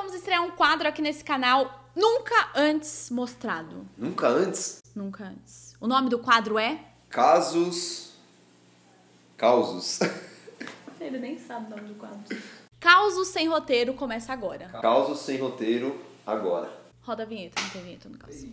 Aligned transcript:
vamos 0.00 0.14
estrear 0.14 0.42
um 0.42 0.50
quadro 0.50 0.88
aqui 0.88 1.02
nesse 1.02 1.22
canal 1.22 1.90
nunca 1.94 2.52
antes 2.56 3.10
mostrado. 3.10 3.86
Nunca 3.98 4.28
antes? 4.28 4.82
Nunca 4.96 5.24
antes. 5.24 5.76
O 5.78 5.86
nome 5.86 6.08
do 6.08 6.18
quadro 6.18 6.58
é? 6.58 6.82
Casos. 7.10 8.14
Causos. 9.36 10.00
Ele 10.98 11.18
nem 11.18 11.38
sabe 11.38 11.66
o 11.66 11.76
nome 11.76 11.88
do 11.88 11.94
quadro. 11.96 12.18
Causos 12.78 13.28
sem 13.28 13.46
roteiro 13.46 13.92
começa 13.92 14.32
agora. 14.32 14.70
Causos 14.80 15.18
sem 15.18 15.36
roteiro 15.36 16.02
agora. 16.26 16.72
Roda 17.02 17.24
a 17.24 17.26
vinheta, 17.26 17.60
não 17.60 17.68
tem 17.68 17.82
vinheta 17.82 18.08
no 18.08 18.16
caso. 18.16 18.48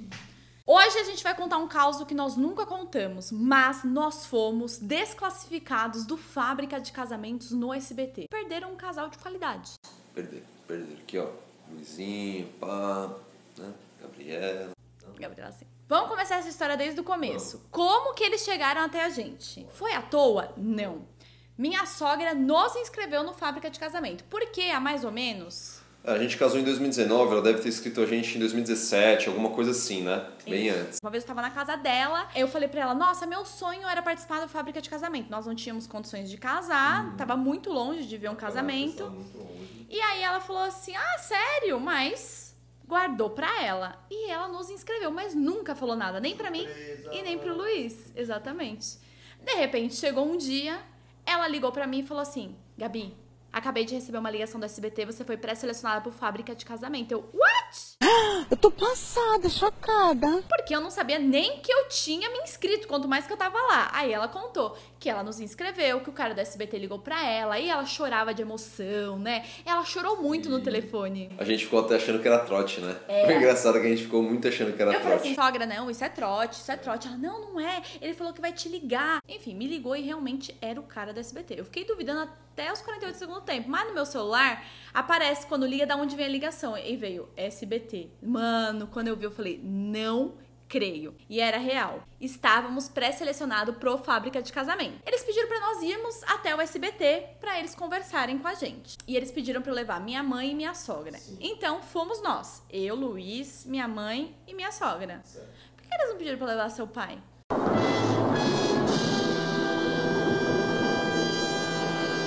Hoje 0.65 0.99
a 0.99 1.03
gente 1.05 1.23
vai 1.23 1.33
contar 1.33 1.59
um 1.59 1.67
caso 1.69 2.05
que 2.05 2.13
nós 2.13 2.35
nunca 2.35 2.65
contamos, 2.65 3.31
mas 3.31 3.85
nós 3.85 4.25
fomos 4.25 4.79
desclassificados 4.79 6.05
do 6.05 6.17
Fábrica 6.17 6.77
de 6.77 6.91
Casamentos 6.91 7.51
no 7.51 7.73
SBT. 7.73 8.25
Perderam 8.29 8.73
um 8.73 8.75
casal 8.75 9.07
de 9.09 9.17
qualidade. 9.17 9.75
Perder, 10.13 10.43
perder. 10.67 10.97
Aqui, 11.01 11.17
ó. 11.17 11.27
Luizinho, 11.71 12.47
pá, 12.59 13.09
né? 13.57 13.73
Gabriela. 14.01 14.71
Gabriela, 15.19 15.51
sim. 15.51 15.65
Vamos 15.87 16.09
começar 16.09 16.35
essa 16.37 16.49
história 16.49 16.75
desde 16.75 16.99
o 16.99 17.03
começo. 17.03 17.65
Como 17.71 18.13
que 18.13 18.23
eles 18.23 18.41
chegaram 18.43 18.81
até 18.81 19.05
a 19.05 19.09
gente? 19.09 19.65
Foi 19.71 19.93
à 19.93 20.01
toa? 20.01 20.53
Não. 20.57 21.07
Minha 21.57 21.85
sogra 21.85 22.33
nos 22.35 22.75
inscreveu 22.75 23.23
no 23.23 23.33
Fábrica 23.33 23.69
de 23.69 23.79
Casamento. 23.79 24.23
Porque 24.25 24.61
há 24.63 24.79
mais 24.79 25.03
ou 25.03 25.11
menos 25.11 25.81
A 26.03 26.17
gente 26.19 26.37
casou 26.37 26.59
em 26.59 26.63
2019, 26.63 27.31
ela 27.33 27.41
deve 27.41 27.59
ter 27.61 27.69
escrito 27.69 27.99
a 27.99 28.05
gente 28.05 28.35
em 28.37 28.39
2017, 28.39 29.27
alguma 29.27 29.49
coisa 29.49 29.71
assim, 29.71 30.03
né? 30.03 30.25
Bem 30.45 30.67
Isso. 30.67 30.77
antes. 30.79 30.99
Uma 31.01 31.09
vez 31.09 31.23
eu 31.23 31.27
tava 31.27 31.41
na 31.41 31.49
casa 31.51 31.75
dela, 31.75 32.27
eu 32.35 32.47
falei 32.47 32.67
pra 32.69 32.81
ela: 32.81 32.93
Nossa, 32.93 33.25
meu 33.25 33.43
sonho 33.45 33.87
era 33.87 34.01
participar 34.01 34.39
da 34.39 34.47
fábrica 34.47 34.79
de 34.81 34.89
casamento. 34.89 35.29
Nós 35.29 35.45
não 35.45 35.55
tínhamos 35.55 35.87
condições 35.87 36.29
de 36.29 36.37
casar, 36.37 37.15
tava 37.17 37.35
muito 37.35 37.69
longe 37.71 38.05
de 38.05 38.17
ver 38.17 38.29
um 38.29 38.35
casamento. 38.35 39.11
E 39.89 39.99
ela 40.37 40.41
falou 40.41 40.61
assim: 40.63 40.95
Ah, 40.95 41.17
sério? 41.17 41.79
Mas 41.79 42.55
guardou 42.87 43.31
pra 43.31 43.63
ela. 43.63 44.05
E 44.09 44.29
ela 44.29 44.47
nos 44.47 44.69
inscreveu, 44.69 45.11
mas 45.11 45.33
nunca 45.33 45.75
falou 45.75 45.95
nada, 45.95 46.19
nem 46.19 46.35
pra 46.35 46.51
mim 46.51 46.65
e 47.11 47.21
nem 47.21 47.37
pro 47.37 47.55
Luiz. 47.55 48.11
Exatamente. 48.15 48.99
De 49.41 49.53
repente 49.53 49.95
chegou 49.95 50.25
um 50.25 50.37
dia, 50.37 50.79
ela 51.25 51.47
ligou 51.47 51.71
pra 51.71 51.87
mim 51.87 51.99
e 51.99 52.03
falou 52.03 52.21
assim: 52.21 52.55
Gabi, 52.77 53.17
acabei 53.51 53.83
de 53.83 53.95
receber 53.95 54.19
uma 54.19 54.31
ligação 54.31 54.59
do 54.59 54.65
SBT, 54.65 55.05
você 55.05 55.25
foi 55.25 55.37
pré-selecionada 55.37 56.01
pro 56.01 56.11
fábrica 56.11 56.55
de 56.55 56.65
casamento. 56.65 57.11
Eu, 57.11 57.29
what? 57.67 57.97
Eu 58.49 58.55
tô 58.55 58.71
passada, 58.71 59.49
chocada. 59.49 60.41
Porque 60.47 60.73
eu 60.73 60.79
não 60.79 60.89
sabia 60.89 61.19
nem 61.19 61.59
que 61.59 61.71
eu 61.71 61.89
tinha 61.89 62.29
me 62.29 62.39
inscrito, 62.39 62.87
quanto 62.87 63.07
mais 63.07 63.27
que 63.27 63.33
eu 63.33 63.37
tava 63.37 63.57
lá. 63.57 63.89
Aí 63.91 64.13
ela 64.13 64.27
contou 64.29 64.77
que 64.99 65.09
ela 65.09 65.21
nos 65.21 65.39
inscreveu, 65.41 65.99
que 65.99 66.09
o 66.09 66.13
cara 66.13 66.33
do 66.33 66.39
SBT 66.39 66.77
ligou 66.79 66.99
pra 66.99 67.25
ela, 67.25 67.59
e 67.59 67.69
ela 67.69 67.85
chorava 67.85 68.33
de 68.33 68.41
emoção, 68.41 69.19
né? 69.19 69.45
Ela 69.65 69.83
chorou 69.83 70.21
muito 70.21 70.49
no 70.49 70.61
telefone. 70.61 71.29
A 71.37 71.43
gente 71.43 71.65
ficou 71.65 71.81
até 71.81 71.95
achando 71.95 72.19
que 72.21 72.27
era 72.27 72.39
trote, 72.39 72.79
né? 72.79 72.95
É. 73.07 73.25
Foi 73.25 73.35
engraçado 73.35 73.73
que 73.81 73.85
a 73.85 73.89
gente 73.89 74.03
ficou 74.03 74.23
muito 74.23 74.47
achando 74.47 74.73
que 74.73 74.81
era 74.81 74.91
Eu 74.91 74.99
falei 75.01 75.17
trote. 75.17 75.27
assim, 75.27 75.35
sogra, 75.35 75.65
não, 75.65 75.89
isso 75.89 76.03
é 76.03 76.09
trote, 76.09 76.53
isso 76.53 76.71
é 76.71 76.77
trote. 76.77 77.07
Ela, 77.07 77.17
não, 77.17 77.53
não 77.53 77.59
é. 77.59 77.81
Ele 78.01 78.13
falou 78.13 78.31
que 78.31 78.41
vai 78.41 78.53
te 78.53 78.69
ligar. 78.69 79.21
Enfim, 79.27 79.55
me 79.55 79.67
ligou 79.67 79.95
e 79.95 80.01
realmente 80.01 80.55
era 80.61 80.79
o 80.79 80.83
cara 80.83 81.13
do 81.13 81.19
SBT. 81.19 81.59
Eu 81.59 81.65
fiquei 81.65 81.83
duvidando 81.83 82.21
até 82.21 82.71
os 82.71 82.81
48 82.81 83.13
do 83.13 83.19
segundo 83.19 83.41
tempo. 83.41 83.69
Mas 83.69 83.87
no 83.87 83.93
meu 83.93 84.05
celular, 84.05 84.63
aparece 84.93 85.45
quando 85.45 85.65
liga 85.65 85.85
da 85.85 85.95
onde 85.95 86.15
vem 86.15 86.25
a 86.25 86.29
ligação. 86.29 86.75
E 86.77 86.95
veio 86.97 87.29
SBT. 87.57 88.11
Mano, 88.21 88.87
quando 88.87 89.07
eu 89.07 89.15
vi, 89.15 89.23
eu 89.23 89.31
falei, 89.31 89.59
não 89.63 90.35
creio. 90.67 91.15
E 91.29 91.39
era 91.39 91.57
real. 91.57 92.03
Estávamos 92.21 92.87
pré-selecionados 92.87 93.75
pro 93.77 93.97
Fábrica 93.97 94.41
de 94.41 94.51
Casamento. 94.53 94.99
Eles 95.05 95.23
pediram 95.23 95.47
pra 95.47 95.59
nós 95.59 95.81
irmos 95.81 96.23
até 96.23 96.55
o 96.55 96.61
SBT 96.61 97.37
pra 97.39 97.57
eles 97.57 97.73
conversarem 97.73 98.37
com 98.37 98.47
a 98.47 98.53
gente. 98.53 98.97
E 99.07 99.15
eles 99.15 99.31
pediram 99.31 99.61
pra 99.61 99.71
eu 99.71 99.75
levar 99.75 99.99
minha 99.99 100.21
mãe 100.21 100.51
e 100.51 100.55
minha 100.55 100.75
sogra. 100.75 101.17
Então 101.39 101.81
fomos 101.81 102.21
nós. 102.21 102.61
Eu, 102.69 102.95
Luiz, 102.95 103.65
minha 103.65 103.87
mãe 103.87 104.35
e 104.45 104.53
minha 104.53 104.71
sogra. 104.71 105.23
Por 105.75 105.83
que 105.83 105.95
eles 105.95 106.09
não 106.09 106.17
pediram 106.17 106.37
pra 106.37 106.47
levar 106.47 106.69
seu 106.69 106.85
pai? 106.85 107.17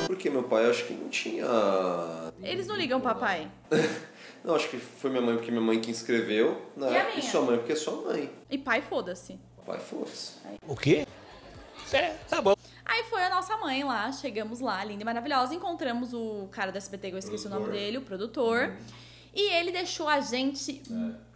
Porque 0.06 0.28
meu 0.28 0.42
pai, 0.42 0.68
acho 0.68 0.86
que 0.86 0.94
não 0.94 1.08
tinha. 1.08 1.46
Eles 2.42 2.66
não 2.66 2.74
ligam 2.74 3.00
papai. 3.00 3.48
Não, 4.44 4.54
acho 4.54 4.68
que 4.68 4.78
foi 4.78 5.10
minha 5.10 5.22
mãe, 5.22 5.36
porque 5.36 5.50
minha 5.50 5.62
mãe 5.62 5.80
que 5.80 5.90
inscreveu, 5.90 6.60
né? 6.76 6.92
E 6.92 6.96
a 6.98 7.04
minha? 7.10 7.22
sua 7.22 7.42
mãe, 7.42 7.58
porque 7.58 7.72
é 7.72 7.76
sua 7.76 8.00
mãe. 8.02 8.30
E 8.50 8.56
pai, 8.58 8.80
foda-se. 8.82 9.38
Pai, 9.66 9.78
foda-se. 9.78 10.32
O 10.66 10.74
quê? 10.74 11.06
É, 11.92 12.14
tá 12.28 12.40
bom. 12.40 12.54
Aí 12.84 13.04
foi 13.04 13.22
a 13.22 13.30
nossa 13.30 13.56
mãe 13.58 13.84
lá, 13.84 14.10
chegamos 14.12 14.60
lá, 14.60 14.82
linda 14.84 15.02
e 15.02 15.04
maravilhosa, 15.04 15.54
encontramos 15.54 16.12
o 16.14 16.48
cara 16.50 16.72
do 16.72 16.78
SBT, 16.78 17.08
que 17.10 17.14
eu 17.14 17.18
esqueci 17.18 17.46
o 17.46 17.50
nome 17.50 17.64
Produtor. 17.64 17.80
dele, 17.84 17.98
o 17.98 18.02
produtor. 18.02 18.72
E 19.34 19.52
ele 19.52 19.70
deixou 19.72 20.08
a 20.08 20.20
gente 20.20 20.82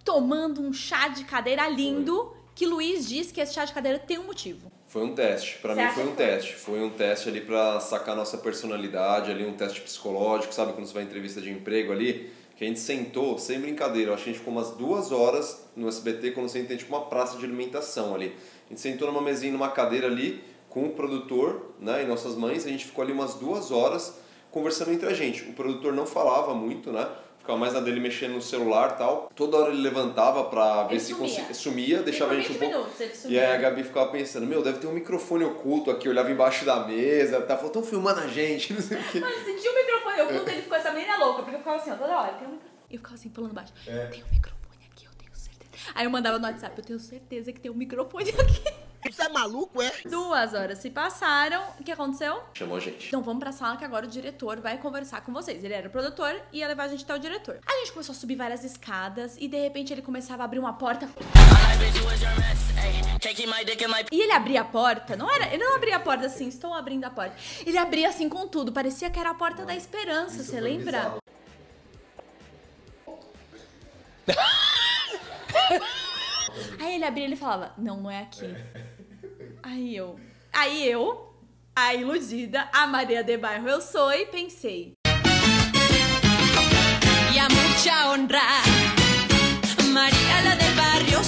tomando 0.04 0.60
um 0.62 0.72
chá 0.72 1.08
de 1.08 1.24
cadeira 1.24 1.68
lindo, 1.68 2.34
que 2.54 2.66
Luiz 2.66 3.08
disse 3.08 3.32
que 3.32 3.40
esse 3.40 3.52
chá 3.54 3.64
de 3.64 3.72
cadeira 3.72 3.98
tem 3.98 4.18
um 4.18 4.24
motivo. 4.24 4.70
Foi 4.86 5.02
um 5.04 5.14
teste, 5.14 5.58
pra 5.58 5.74
Você 5.74 5.82
mim 5.84 5.90
foi 5.92 6.02
um 6.04 6.06
foi? 6.08 6.16
teste. 6.16 6.54
Foi 6.54 6.80
um 6.82 6.90
teste 6.90 7.28
ali 7.28 7.40
pra 7.40 7.80
sacar 7.80 8.14
nossa 8.14 8.38
personalidade, 8.38 9.30
ali 9.30 9.44
um 9.44 9.54
teste 9.54 9.80
psicológico, 9.80 10.54
sabe 10.54 10.72
quando 10.72 10.86
você 10.86 10.94
vai 10.94 11.02
em 11.02 11.06
entrevista 11.06 11.40
de 11.40 11.50
emprego 11.50 11.92
ali? 11.92 12.32
Que 12.56 12.64
a 12.64 12.68
gente 12.68 12.78
sentou, 12.80 13.36
sem 13.36 13.60
brincadeira, 13.60 14.14
acho 14.14 14.24
que 14.24 14.30
a 14.30 14.32
gente 14.32 14.38
ficou 14.40 14.54
umas 14.54 14.70
duas 14.70 15.10
horas 15.10 15.64
no 15.74 15.88
SBT 15.88 16.30
quando 16.30 16.48
você 16.48 16.62
tem 16.62 16.76
tipo 16.76 16.94
uma 16.94 17.06
praça 17.06 17.36
de 17.36 17.44
alimentação 17.44 18.14
ali. 18.14 18.34
A 18.66 18.68
gente 18.68 18.80
sentou 18.80 19.08
numa 19.08 19.20
mesinha, 19.20 19.52
numa 19.52 19.70
cadeira 19.70 20.06
ali, 20.06 20.42
com 20.68 20.84
o 20.86 20.90
produtor 20.90 21.74
né, 21.80 22.02
e 22.02 22.06
nossas 22.06 22.34
mães, 22.34 22.64
a 22.66 22.68
gente 22.68 22.84
ficou 22.84 23.02
ali 23.02 23.12
umas 23.12 23.34
duas 23.34 23.70
horas 23.70 24.18
conversando 24.50 24.92
entre 24.92 25.08
a 25.08 25.12
gente. 25.12 25.42
O 25.42 25.52
produtor 25.52 25.92
não 25.92 26.06
falava 26.06 26.54
muito, 26.54 26.92
né? 26.92 27.08
Ficava 27.38 27.58
mais 27.58 27.74
na 27.74 27.80
dele 27.80 28.00
mexendo 28.00 28.32
no 28.32 28.40
celular 28.40 28.92
e 28.94 28.98
tal. 28.98 29.30
Toda 29.36 29.58
hora 29.58 29.70
ele 29.70 29.82
levantava 29.82 30.44
pra 30.44 30.84
ver 30.84 30.94
Ele 30.94 31.00
se 31.00 31.12
sumia. 31.12 31.28
conseguia. 31.28 31.54
Sumia, 31.54 32.02
deixava 32.02 32.32
a 32.32 32.36
gente 32.36 32.52
um 32.52 32.54
pouco. 32.54 32.88
E 33.26 33.38
aí 33.38 33.54
a 33.54 33.56
Gabi 33.58 33.82
ficava 33.84 34.10
pensando, 34.10 34.46
meu, 34.46 34.62
deve 34.62 34.78
ter 34.78 34.86
um 34.86 34.92
microfone 34.92 35.44
oculto 35.44 35.90
aqui, 35.90 36.08
olhava 36.08 36.30
embaixo 36.30 36.64
da 36.64 36.86
mesa, 36.86 37.42
tá 37.42 37.56
falando, 37.56 37.72
tão 37.72 37.82
filmando 37.82 38.20
a 38.20 38.26
gente, 38.28 38.72
não 38.74 38.80
sei 38.80 38.96
o 38.96 39.04
quê. 39.12 39.20
Mano, 39.20 39.34
senti 39.44 39.68
microfone 40.14 40.22
oculto, 40.22 40.50
ele 40.50 40.62
ficou 40.62 40.78
essa 40.78 40.90
menina 40.92 41.16
louca, 41.16 41.42
porque 41.42 41.56
eu 41.56 41.58
ficava 41.58 41.76
assim, 41.76 41.90
ó, 41.90 41.96
toda 41.96 42.16
hora, 42.16 42.32
tem 42.34 42.46
um 42.46 42.52
microfone. 42.52 42.74
Eu 42.90 42.98
ficava 42.98 43.14
assim, 43.14 43.30
falando 43.30 43.52
baixo, 43.52 43.72
tem 44.10 44.22
um 44.22 44.30
microfone 44.30 44.86
aqui, 44.90 45.04
eu 45.06 45.12
tenho 45.18 45.34
certeza. 45.34 45.92
Aí 45.94 46.04
eu 46.04 46.10
mandava 46.10 46.38
no 46.38 46.46
WhatsApp, 46.46 46.78
eu 46.78 46.84
tenho 46.84 47.00
certeza 47.00 47.52
que 47.52 47.60
tem 47.60 47.70
um 47.70 47.74
microfone 47.74 48.30
aqui. 48.30 48.83
Você 49.10 49.22
é 49.22 49.28
maluco, 49.28 49.82
é? 49.82 49.92
Duas 50.06 50.54
horas 50.54 50.78
se 50.78 50.90
passaram, 50.90 51.62
o 51.78 51.84
que 51.84 51.92
aconteceu? 51.92 52.42
Chamou 52.54 52.78
a 52.78 52.80
gente. 52.80 53.08
Então 53.08 53.22
vamos 53.22 53.40
pra 53.40 53.52
sala 53.52 53.76
que 53.76 53.84
agora 53.84 54.06
o 54.06 54.08
diretor 54.08 54.60
vai 54.60 54.78
conversar 54.78 55.20
com 55.20 55.32
vocês. 55.32 55.62
Ele 55.62 55.74
era 55.74 55.88
o 55.88 55.90
produtor 55.90 56.34
e 56.52 56.58
ia 56.58 56.68
levar 56.68 56.84
a 56.84 56.88
gente 56.88 57.04
até 57.04 57.14
o 57.14 57.18
diretor. 57.18 57.58
A 57.66 57.72
gente 57.78 57.92
começou 57.92 58.12
a 58.12 58.16
subir 58.16 58.36
várias 58.36 58.64
escadas 58.64 59.36
e 59.38 59.46
de 59.46 59.60
repente 59.60 59.92
ele 59.92 60.02
começava 60.02 60.42
a 60.42 60.46
abrir 60.46 60.58
uma 60.58 60.72
porta. 60.72 61.08
E 64.10 64.20
ele 64.20 64.32
abria 64.32 64.62
a 64.62 64.64
porta, 64.64 65.16
não 65.16 65.30
era, 65.30 65.52
ele 65.52 65.62
não 65.62 65.76
abria 65.76 65.96
a 65.96 66.00
porta 66.00 66.26
assim, 66.26 66.48
estou 66.48 66.72
abrindo 66.72 67.04
a 67.04 67.10
porta. 67.10 67.36
Ele 67.64 67.78
abria 67.78 68.08
assim 68.08 68.28
com 68.28 68.48
tudo, 68.48 68.72
parecia 68.72 69.10
que 69.10 69.18
era 69.18 69.30
a 69.30 69.34
porta 69.34 69.64
da 69.64 69.74
esperança, 69.74 70.42
você 70.42 70.60
lembra? 70.60 71.14
Aí 76.80 76.94
ele 76.96 77.04
abria 77.04 77.24
e 77.24 77.28
ele 77.28 77.36
falava, 77.36 77.72
não, 77.76 78.00
não 78.00 78.10
é 78.10 78.20
aqui. 78.20 78.44
Aí 79.66 79.96
eu, 79.96 80.20
aí 80.52 80.86
eu, 80.86 81.32
a 81.74 81.94
iludida, 81.94 82.68
a 82.70 82.86
Maria 82.86 83.24
de 83.24 83.38
Bairro 83.38 83.66
eu 83.66 83.80
sou 83.80 84.12
e 84.12 84.26
pensei, 84.26 84.92
y 87.32 87.38
a 87.38 87.48
mucha 87.48 88.10
honra. 88.10 88.42
María 89.90 90.42
la 90.42 90.54
del 90.56 90.74
barrio. 90.74 91.20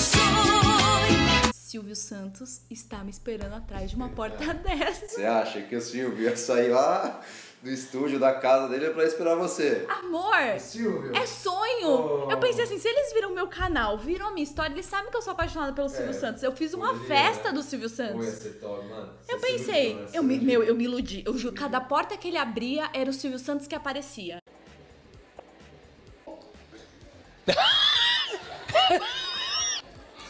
Silvio 1.54 1.96
Santos 1.96 2.60
está 2.70 3.02
me 3.02 3.10
esperando 3.10 3.54
atrás 3.54 3.88
de 3.88 3.96
uma 3.96 4.10
porta 4.10 4.52
dessa. 4.52 5.08
Você 5.08 5.24
acha 5.24 5.62
que 5.62 5.74
o 5.74 5.80
Silvio 5.80 6.24
ia 6.24 6.36
sair 6.36 6.68
lá 6.68 7.22
do 7.66 7.72
estúdio, 7.72 8.18
da 8.20 8.32
casa 8.32 8.68
dele, 8.68 8.90
pra 8.90 9.04
esperar 9.04 9.34
você? 9.34 9.84
Amor, 9.88 10.58
Silvio? 10.60 11.14
é 11.14 11.26
sonho! 11.26 12.26
Oh. 12.26 12.30
Eu 12.30 12.38
pensei 12.38 12.62
assim, 12.64 12.78
se 12.78 12.86
eles 12.88 13.12
viram 13.12 13.30
meu 13.34 13.48
canal, 13.48 13.98
viram 13.98 14.28
a 14.28 14.30
minha 14.30 14.44
história, 14.44 14.72
eles 14.72 14.86
sabem 14.86 15.10
que 15.10 15.16
eu 15.16 15.22
sou 15.22 15.32
apaixonada 15.32 15.72
pelo 15.72 15.88
Silvio 15.88 16.14
Santos. 16.14 16.42
Eu 16.44 16.52
fiz 16.52 16.72
uma 16.74 16.90
É, 16.90 16.92
poderia, 16.92 17.08
festa 17.08 17.48
né? 17.48 17.54
do 17.54 17.62
Silvio 17.62 17.88
Santos. 17.88 18.24
ser 18.26 18.60
top, 18.60 18.86
mano. 18.86 19.12
Eu 19.28 19.38
pensei, 19.40 19.98
eu 20.12 20.22
me, 20.22 20.38
meu, 20.38 20.62
eu 20.62 20.74
me 20.76 20.84
iludi. 20.84 21.24
Eu 21.26 21.36
juro, 21.36 21.54
cada 21.54 21.80
porta 21.80 22.16
que 22.16 22.28
ele 22.28 22.38
abria 22.38 22.88
era 22.94 23.10
o 23.10 23.12
Silvio 23.12 23.38
Santos 23.38 23.66
que 23.66 23.74
aparecia. 23.74 24.38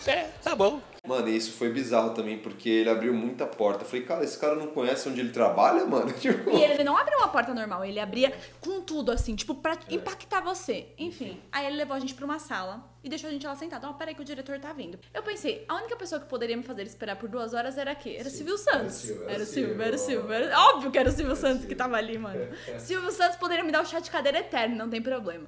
É, 0.06 0.28
tá 0.40 0.54
bom. 0.54 0.80
Mano, 1.06 1.28
e 1.28 1.36
isso 1.36 1.52
foi 1.52 1.70
bizarro 1.70 2.10
também, 2.10 2.38
porque 2.38 2.68
ele 2.68 2.90
abriu 2.90 3.14
muita 3.14 3.46
porta. 3.46 3.82
Eu 3.84 3.88
falei, 3.88 4.04
cara, 4.04 4.24
esse 4.24 4.38
cara 4.38 4.54
não 4.56 4.66
conhece 4.68 5.08
onde 5.08 5.20
ele 5.20 5.30
trabalha, 5.30 5.84
mano? 5.86 6.12
Tipo, 6.18 6.50
E 6.50 6.62
ele 6.62 6.82
não 6.84 6.96
abriu 6.96 7.18
uma 7.18 7.28
porta 7.28 7.54
normal, 7.54 7.84
ele 7.84 8.00
abria 8.00 8.32
com 8.60 8.80
tudo, 8.80 9.12
assim, 9.12 9.34
tipo, 9.36 9.54
pra 9.54 9.74
É. 9.88 9.94
impactar 9.94 10.40
você. 10.40 10.88
Enfim, 10.98 11.40
aí 11.52 11.66
ele 11.66 11.76
levou 11.76 11.96
a 11.96 12.00
gente 12.00 12.14
pra 12.14 12.24
uma 12.24 12.38
sala 12.38 12.84
e 13.04 13.08
deixou 13.08 13.28
a 13.28 13.32
gente 13.32 13.46
lá 13.46 13.54
sentado. 13.54 13.86
Ó, 13.86 13.92
peraí 13.92 14.14
que 14.14 14.22
o 14.22 14.24
diretor 14.24 14.58
tá 14.58 14.72
vindo. 14.72 14.98
Eu 15.14 15.22
pensei, 15.22 15.64
a 15.68 15.76
única 15.76 15.94
pessoa 15.96 16.20
que 16.20 16.26
poderia 16.28 16.56
me 16.56 16.62
fazer 16.62 16.82
esperar 16.82 17.16
por 17.16 17.28
duas 17.28 17.54
horas 17.54 17.78
era 17.78 17.94
quê? 17.94 18.16
Era 18.18 18.28
Silvio 18.30 18.58
Santos. 18.58 18.94
Silvio, 18.94 19.22
era 19.24 19.34
Era 19.34 19.42
o 19.42 19.46
Silvio, 19.46 19.68
Silvio. 19.70 19.82
era 19.86 19.96
o 19.96 19.98
Silvio. 19.98 20.32
Era... 20.32 20.60
Óbvio 20.70 20.90
que 20.90 20.98
era 20.98 21.08
o 21.08 21.12
Silvio 21.12 21.36
Santos 21.36 21.64
que 21.64 21.74
tava 21.74 21.96
ali, 21.96 22.18
mano. 22.18 22.48
Silvio 22.78 23.12
Santos 23.12 23.36
poderia 23.36 23.62
me 23.64 23.70
dar 23.70 23.82
o 23.82 23.86
chá 23.86 24.00
de 24.00 24.10
cadeira 24.10 24.38
eterno, 24.40 24.74
não 24.76 24.88
tem 24.90 25.00
problema. 25.00 25.46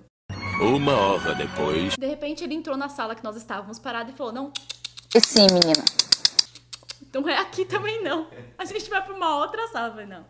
Uma 0.61 0.93
hora 0.97 1.35
depois. 1.35 1.95
De 1.97 2.07
repente 2.07 2.43
ele 2.43 2.55
entrou 2.55 2.77
na 2.77 2.89
sala 2.89 3.15
que 3.15 3.23
nós 3.23 3.37
estávamos 3.37 3.79
parados 3.79 4.13
e 4.13 4.17
falou: 4.17 4.33
Não, 4.33 4.53
sim, 5.25 5.47
menina. 5.53 5.85
então 7.03 7.29
é 7.29 7.39
aqui 7.39 7.65
também 7.65 8.03
não. 8.03 8.29
A 8.57 8.65
gente 8.65 8.89
vai 8.91 9.03
pra 9.03 9.15
uma 9.15 9.39
outra 9.39 9.67
sala. 9.69 10.05
Não. 10.05 10.25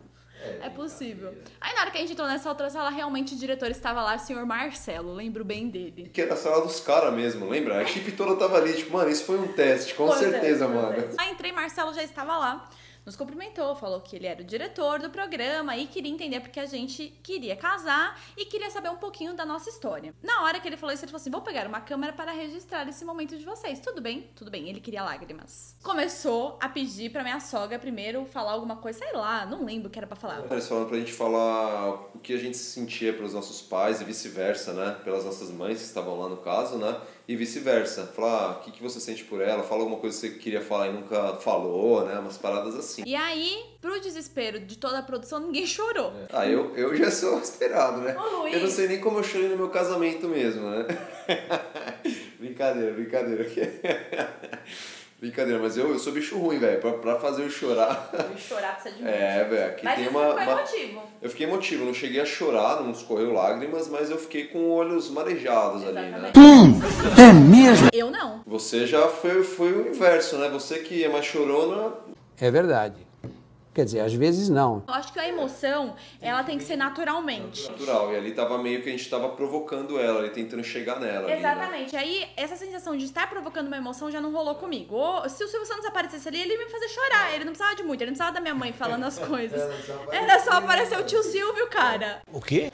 É 0.61 0.69
possível. 0.69 1.35
Aí 1.59 1.75
na 1.75 1.81
hora 1.81 1.91
que 1.91 1.97
a 1.97 2.01
gente 2.01 2.13
entrou 2.13 2.27
nessa 2.27 2.47
outra 2.47 2.69
sala, 2.69 2.89
realmente 2.89 3.35
o 3.35 3.37
diretor 3.37 3.69
estava 3.69 4.01
lá, 4.01 4.15
o 4.15 4.19
senhor 4.19 4.45
Marcelo, 4.45 5.13
lembro 5.13 5.43
bem 5.43 5.67
dele. 5.69 6.09
Que 6.13 6.21
era 6.21 6.33
a 6.33 6.37
sala 6.37 6.65
dos 6.65 6.79
caras 6.79 7.13
mesmo, 7.13 7.49
lembra? 7.49 7.79
A 7.79 7.81
equipe 7.81 8.13
toda 8.13 8.37
tava 8.37 8.57
ali, 8.57 8.73
tipo, 8.73 8.93
mano, 8.93 9.09
isso 9.09 9.25
foi 9.25 9.37
um 9.37 9.49
teste, 9.49 9.93
com 9.95 10.07
Foi 10.07 10.17
certeza, 10.17 10.67
mano. 10.67 10.95
Aí 11.17 11.31
entrei, 11.31 11.51
Marcelo 11.51 11.93
já 11.93 12.03
estava 12.03 12.37
lá. 12.37 12.69
Nos 13.05 13.15
cumprimentou, 13.15 13.75
falou 13.75 14.01
que 14.01 14.15
ele 14.15 14.27
era 14.27 14.41
o 14.41 14.45
diretor 14.45 14.99
do 14.99 15.09
programa 15.09 15.75
e 15.75 15.87
queria 15.87 16.11
entender 16.11 16.39
porque 16.39 16.59
a 16.59 16.65
gente 16.65 17.09
queria 17.23 17.55
casar 17.55 18.19
e 18.37 18.45
queria 18.45 18.69
saber 18.69 18.89
um 18.89 18.97
pouquinho 18.97 19.33
da 19.33 19.45
nossa 19.45 19.69
história. 19.69 20.13
Na 20.21 20.43
hora 20.43 20.59
que 20.59 20.67
ele 20.67 20.77
falou 20.77 20.93
isso, 20.93 21.03
ele 21.03 21.11
falou 21.11 21.21
assim: 21.21 21.31
vou 21.31 21.41
pegar 21.41 21.67
uma 21.67 21.81
câmera 21.81 22.13
para 22.13 22.31
registrar 22.31 22.87
esse 22.87 23.03
momento 23.03 23.37
de 23.37 23.45
vocês. 23.45 23.79
Tudo 23.79 24.01
bem? 24.01 24.29
Tudo 24.35 24.51
bem. 24.51 24.69
Ele 24.69 24.79
queria 24.79 25.03
lágrimas. 25.03 25.75
Começou 25.83 26.57
a 26.61 26.69
pedir 26.69 27.11
pra 27.11 27.23
minha 27.23 27.39
sogra 27.39 27.79
primeiro 27.79 28.25
falar 28.25 28.51
alguma 28.51 28.75
coisa, 28.75 28.99
sei 28.99 29.13
lá, 29.13 29.45
não 29.45 29.65
lembro 29.65 29.87
o 29.87 29.91
que 29.91 29.97
era 29.97 30.07
pra 30.07 30.15
falar. 30.15 30.45
Eles 30.49 30.67
falaram 30.67 30.87
pra 30.87 30.97
gente 30.97 31.13
falar 31.13 31.93
o 32.13 32.19
que 32.19 32.33
a 32.33 32.37
gente 32.37 32.57
sentia 32.57 33.13
pelos 33.13 33.33
nossos 33.33 33.61
pais 33.61 34.01
e 34.01 34.03
vice-versa, 34.03 34.73
né? 34.73 34.97
Pelas 35.03 35.25
nossas 35.25 35.49
mães 35.49 35.79
que 35.79 35.85
estavam 35.85 36.19
lá 36.19 36.29
no 36.29 36.37
caso, 36.37 36.77
né? 36.77 36.99
E 37.29 37.35
vice-versa. 37.35 38.07
Falar 38.07 38.41
ah, 38.41 38.51
o 38.53 38.59
que, 38.61 38.71
que 38.71 38.81
você 38.81 38.99
sente 38.99 39.23
por 39.23 39.39
ela, 39.39 39.61
fala 39.61 39.81
alguma 39.81 39.99
coisa 39.99 40.19
que 40.19 40.33
você 40.33 40.39
queria 40.39 40.61
falar 40.61 40.87
e 40.87 40.93
nunca 40.93 41.35
falou, 41.35 42.03
né? 42.03 42.17
Umas 42.17 42.39
paradas 42.39 42.73
assim. 42.73 43.03
E 43.05 43.15
aí, 43.15 43.55
pro 43.79 44.01
desespero 44.01 44.59
de 44.59 44.75
toda 44.75 44.97
a 44.97 45.03
produção, 45.03 45.39
ninguém 45.39 45.63
chorou. 45.69 46.11
Ah, 46.33 46.47
eu, 46.47 46.75
eu 46.75 46.95
já 46.97 47.11
sou 47.11 47.37
esperado, 47.39 48.01
né? 48.01 48.17
Ô. 48.17 48.47
Eu 48.47 48.61
não 48.61 48.67
sei 48.67 48.87
nem 48.87 48.99
como 48.99 49.19
eu 49.19 49.23
chorei 49.23 49.47
no 49.47 49.57
meu 49.57 49.69
casamento 49.69 50.27
mesmo, 50.27 50.71
né? 50.71 50.87
brincadeira, 52.39 52.93
brincadeira. 52.93 53.45
Brincadeira, 55.19 55.59
mas 55.61 55.77
eu, 55.77 55.89
eu 55.91 55.99
sou 55.99 56.13
bicho 56.13 56.37
ruim, 56.37 56.59
velho. 56.59 56.79
Pra, 56.79 56.93
pra 56.93 57.15
fazer 57.19 57.43
eu 57.43 57.49
chorar. 57.49 58.09
Chorar 58.37 58.73
precisa 58.75 58.95
de 58.95 59.03
É, 59.07 59.43
velho. 59.43 59.65
Aqui 59.71 59.85
Mas 59.85 59.95
tem 59.99 60.07
uma. 60.07 60.33
foi 60.33 60.43
uma- 60.43 60.55
motivo. 60.55 61.01
Eu 61.21 61.29
fiquei 61.29 61.45
emotivo, 61.45 61.85
não 61.85 61.93
cheguei 61.93 62.21
a 62.21 62.25
chorar, 62.25 62.81
não 62.81 62.91
escorreu 62.91 63.33
lágrimas, 63.33 63.87
mas 63.89 64.09
eu 64.09 64.17
fiquei 64.17 64.45
com 64.47 64.69
olhos 64.71 65.09
marejados 65.09 65.83
ali, 65.83 65.93
né? 65.93 66.17
Exatamente. 66.17 67.19
É 67.19 67.33
mesmo? 67.33 67.89
Eu 67.93 68.09
não. 68.09 68.41
Você 68.47 68.87
já 68.87 69.07
foi, 69.07 69.43
foi 69.43 69.71
o 69.73 69.87
inverso, 69.89 70.37
né? 70.37 70.49
Você 70.49 70.79
que 70.79 71.03
é 71.03 71.09
mais 71.09 71.25
chorona, 71.25 71.93
É 72.39 72.49
verdade. 72.49 72.95
Quer 73.73 73.85
dizer, 73.85 73.99
às 73.99 74.13
vezes 74.13 74.49
não. 74.49 74.83
Eu 74.87 74.93
acho 74.95 75.13
que 75.13 75.19
a 75.19 75.27
emoção, 75.27 75.95
ela 76.19 76.43
tem 76.43 76.57
que 76.57 76.63
ser 76.63 76.75
naturalmente. 76.75 77.69
natural. 77.69 78.11
E 78.11 78.15
ali 78.15 78.31
tava 78.31 78.57
meio 78.57 78.81
que 78.81 78.89
a 78.89 78.91
gente 78.91 79.07
tava 79.09 79.29
provocando 79.29 79.99
ela, 79.99 80.19
ali 80.19 80.29
tentando 80.31 80.63
chegar 80.63 80.99
nela. 80.99 81.25
ali, 81.25 81.27
né? 81.27 81.37
Exatamente. 81.37 81.95
Aí, 81.95 82.27
essa 82.35 82.55
sensação 82.55 82.97
de 82.97 83.05
estar 83.05 83.29
provocando 83.29 83.67
uma 83.67 83.77
emoção 83.77 84.09
já 84.11 84.19
não 84.19 84.31
rolou 84.31 84.55
comigo. 84.55 84.95
Ou, 84.95 85.29
se 85.29 85.43
o 85.43 85.47
Silvio 85.47 85.67
Santos 85.67 85.85
aparecesse 85.85 86.27
ali, 86.27 86.41
ele 86.41 86.53
ia 86.53 86.65
me 86.65 86.69
fazer 86.71 86.89
chorar. 86.89 87.33
Ele 87.35 87.45
não 87.45 87.51
precisava 87.53 87.75
de 87.75 87.83
muito, 87.83 88.01
ele 88.01 88.11
não 88.11 88.15
precisava 88.15 88.33
da 88.33 88.41
minha 88.41 88.55
mãe 88.55 88.73
falando 88.73 89.03
as 89.03 89.19
coisas. 89.19 89.61
Era 90.11 90.39
só 90.39 90.51
aparecer 90.53 90.97
o 90.99 91.03
tio 91.03 91.21
Silvio, 91.23 91.67
cara. 91.69 92.21
O 92.33 92.41
quê? 92.41 92.71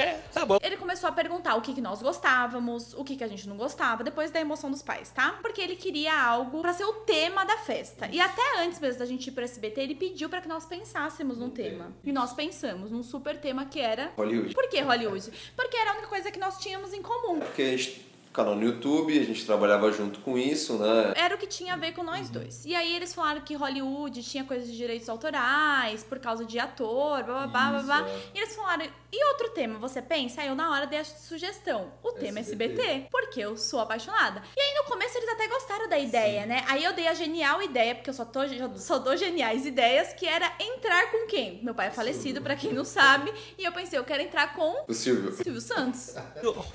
É, 0.00 0.20
tá 0.32 0.44
bom. 0.44 0.58
Ele 0.62 0.76
começou 0.76 1.08
a 1.08 1.12
perguntar 1.12 1.54
o 1.56 1.60
que, 1.60 1.74
que 1.74 1.80
nós 1.80 2.00
gostávamos, 2.00 2.94
o 2.94 3.04
que, 3.04 3.16
que 3.16 3.24
a 3.24 3.28
gente 3.28 3.48
não 3.48 3.56
gostava, 3.56 4.04
depois 4.04 4.30
da 4.30 4.40
emoção 4.40 4.70
dos 4.70 4.82
pais, 4.82 5.10
tá? 5.10 5.38
Porque 5.42 5.60
ele 5.60 5.76
queria 5.76 6.18
algo 6.20 6.60
pra 6.60 6.72
ser 6.72 6.84
o 6.84 6.92
tema 6.92 7.44
da 7.44 7.58
festa. 7.58 8.08
E 8.10 8.20
até 8.20 8.60
antes 8.60 8.80
mesmo 8.80 8.98
da 8.98 9.06
gente 9.06 9.26
ir 9.26 9.32
pro 9.32 9.44
SBT, 9.44 9.80
ele 9.80 9.94
pediu 9.94 10.28
pra 10.28 10.40
que 10.40 10.48
nós 10.48 10.64
pensássemos 10.66 11.38
num 11.38 11.50
tema. 11.50 11.92
E 12.04 12.12
nós 12.12 12.32
pensamos 12.32 12.90
num 12.90 13.02
super 13.02 13.40
tema 13.40 13.64
que 13.66 13.80
era. 13.80 14.12
Hollywood. 14.16 14.54
Por 14.54 14.68
que 14.68 14.80
Hollywood? 14.80 15.30
Porque 15.56 15.76
era 15.76 15.90
a 15.90 15.92
única 15.94 16.08
coisa 16.08 16.30
que 16.30 16.38
nós 16.38 16.58
tínhamos 16.58 16.92
em 16.92 17.02
comum. 17.02 17.40
Porque 17.40 17.62
a 17.62 17.76
gente, 17.76 18.07
canal 18.38 18.54
no 18.54 18.62
YouTube, 18.62 19.18
a 19.18 19.24
gente 19.24 19.44
trabalhava 19.44 19.90
junto 19.90 20.20
com 20.20 20.38
isso, 20.38 20.74
né? 20.78 21.12
Era 21.16 21.34
o 21.34 21.38
que 21.38 21.46
tinha 21.46 21.74
a 21.74 21.76
ver 21.76 21.92
com 21.92 22.04
nós 22.04 22.30
dois. 22.30 22.64
E 22.64 22.72
aí 22.72 22.94
eles 22.94 23.12
falaram 23.12 23.40
que 23.40 23.54
Hollywood 23.56 24.22
tinha 24.22 24.44
coisas 24.44 24.68
de 24.70 24.76
direitos 24.76 25.08
autorais, 25.08 26.04
por 26.04 26.20
causa 26.20 26.44
de 26.44 26.56
ator, 26.56 27.24
blá 27.24 27.46
blá 27.46 27.46
blá 27.48 27.70
blá. 27.70 27.82
blá. 28.02 28.08
é. 28.08 28.20
E 28.34 28.38
eles 28.38 28.54
falaram, 28.54 28.86
e 29.10 29.24
outro 29.32 29.48
tema, 29.50 29.76
você 29.80 30.00
pensa? 30.00 30.40
Aí 30.42 30.48
eu 30.48 30.54
na 30.54 30.70
hora 30.70 30.86
dei 30.86 31.00
a 31.00 31.04
sugestão. 31.04 31.90
O 32.00 32.12
tema 32.12 32.38
é 32.38 32.42
SBT, 32.42 33.08
porque 33.10 33.40
eu 33.40 33.56
sou 33.56 33.80
apaixonada. 33.80 34.40
E 34.56 34.60
aí 34.60 34.74
no 34.74 34.84
começo 34.84 35.18
eles 35.18 35.30
até 35.30 35.48
gostaram 35.48 35.88
da 35.88 35.98
ideia, 35.98 36.46
né? 36.46 36.64
Aí 36.68 36.84
eu 36.84 36.92
dei 36.92 37.08
a 37.08 37.14
genial 37.14 37.60
ideia, 37.60 37.96
porque 37.96 38.10
eu 38.10 38.14
só, 38.14 38.24
tô, 38.24 38.40
só 38.76 39.00
dou 39.00 39.16
geniais 39.16 39.66
ideias, 39.66 40.12
que 40.12 40.26
era 40.28 40.52
entrar 40.60 41.10
com 41.10 41.26
quem? 41.26 41.58
Meu 41.64 41.74
pai 41.74 41.88
é 41.88 41.90
falecido, 41.90 42.40
pra 42.40 42.54
quem 42.54 42.72
não 42.72 42.84
sabe. 42.84 43.32
E 43.58 43.64
eu 43.64 43.72
pensei, 43.72 43.98
eu 43.98 44.04
quero 44.04 44.22
entrar 44.22 44.54
com 44.54 44.84
O 44.86 44.94
Silvio. 44.94 45.32
Silvio 45.32 45.60
Santos. 45.60 46.14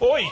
Oi! 0.01 0.23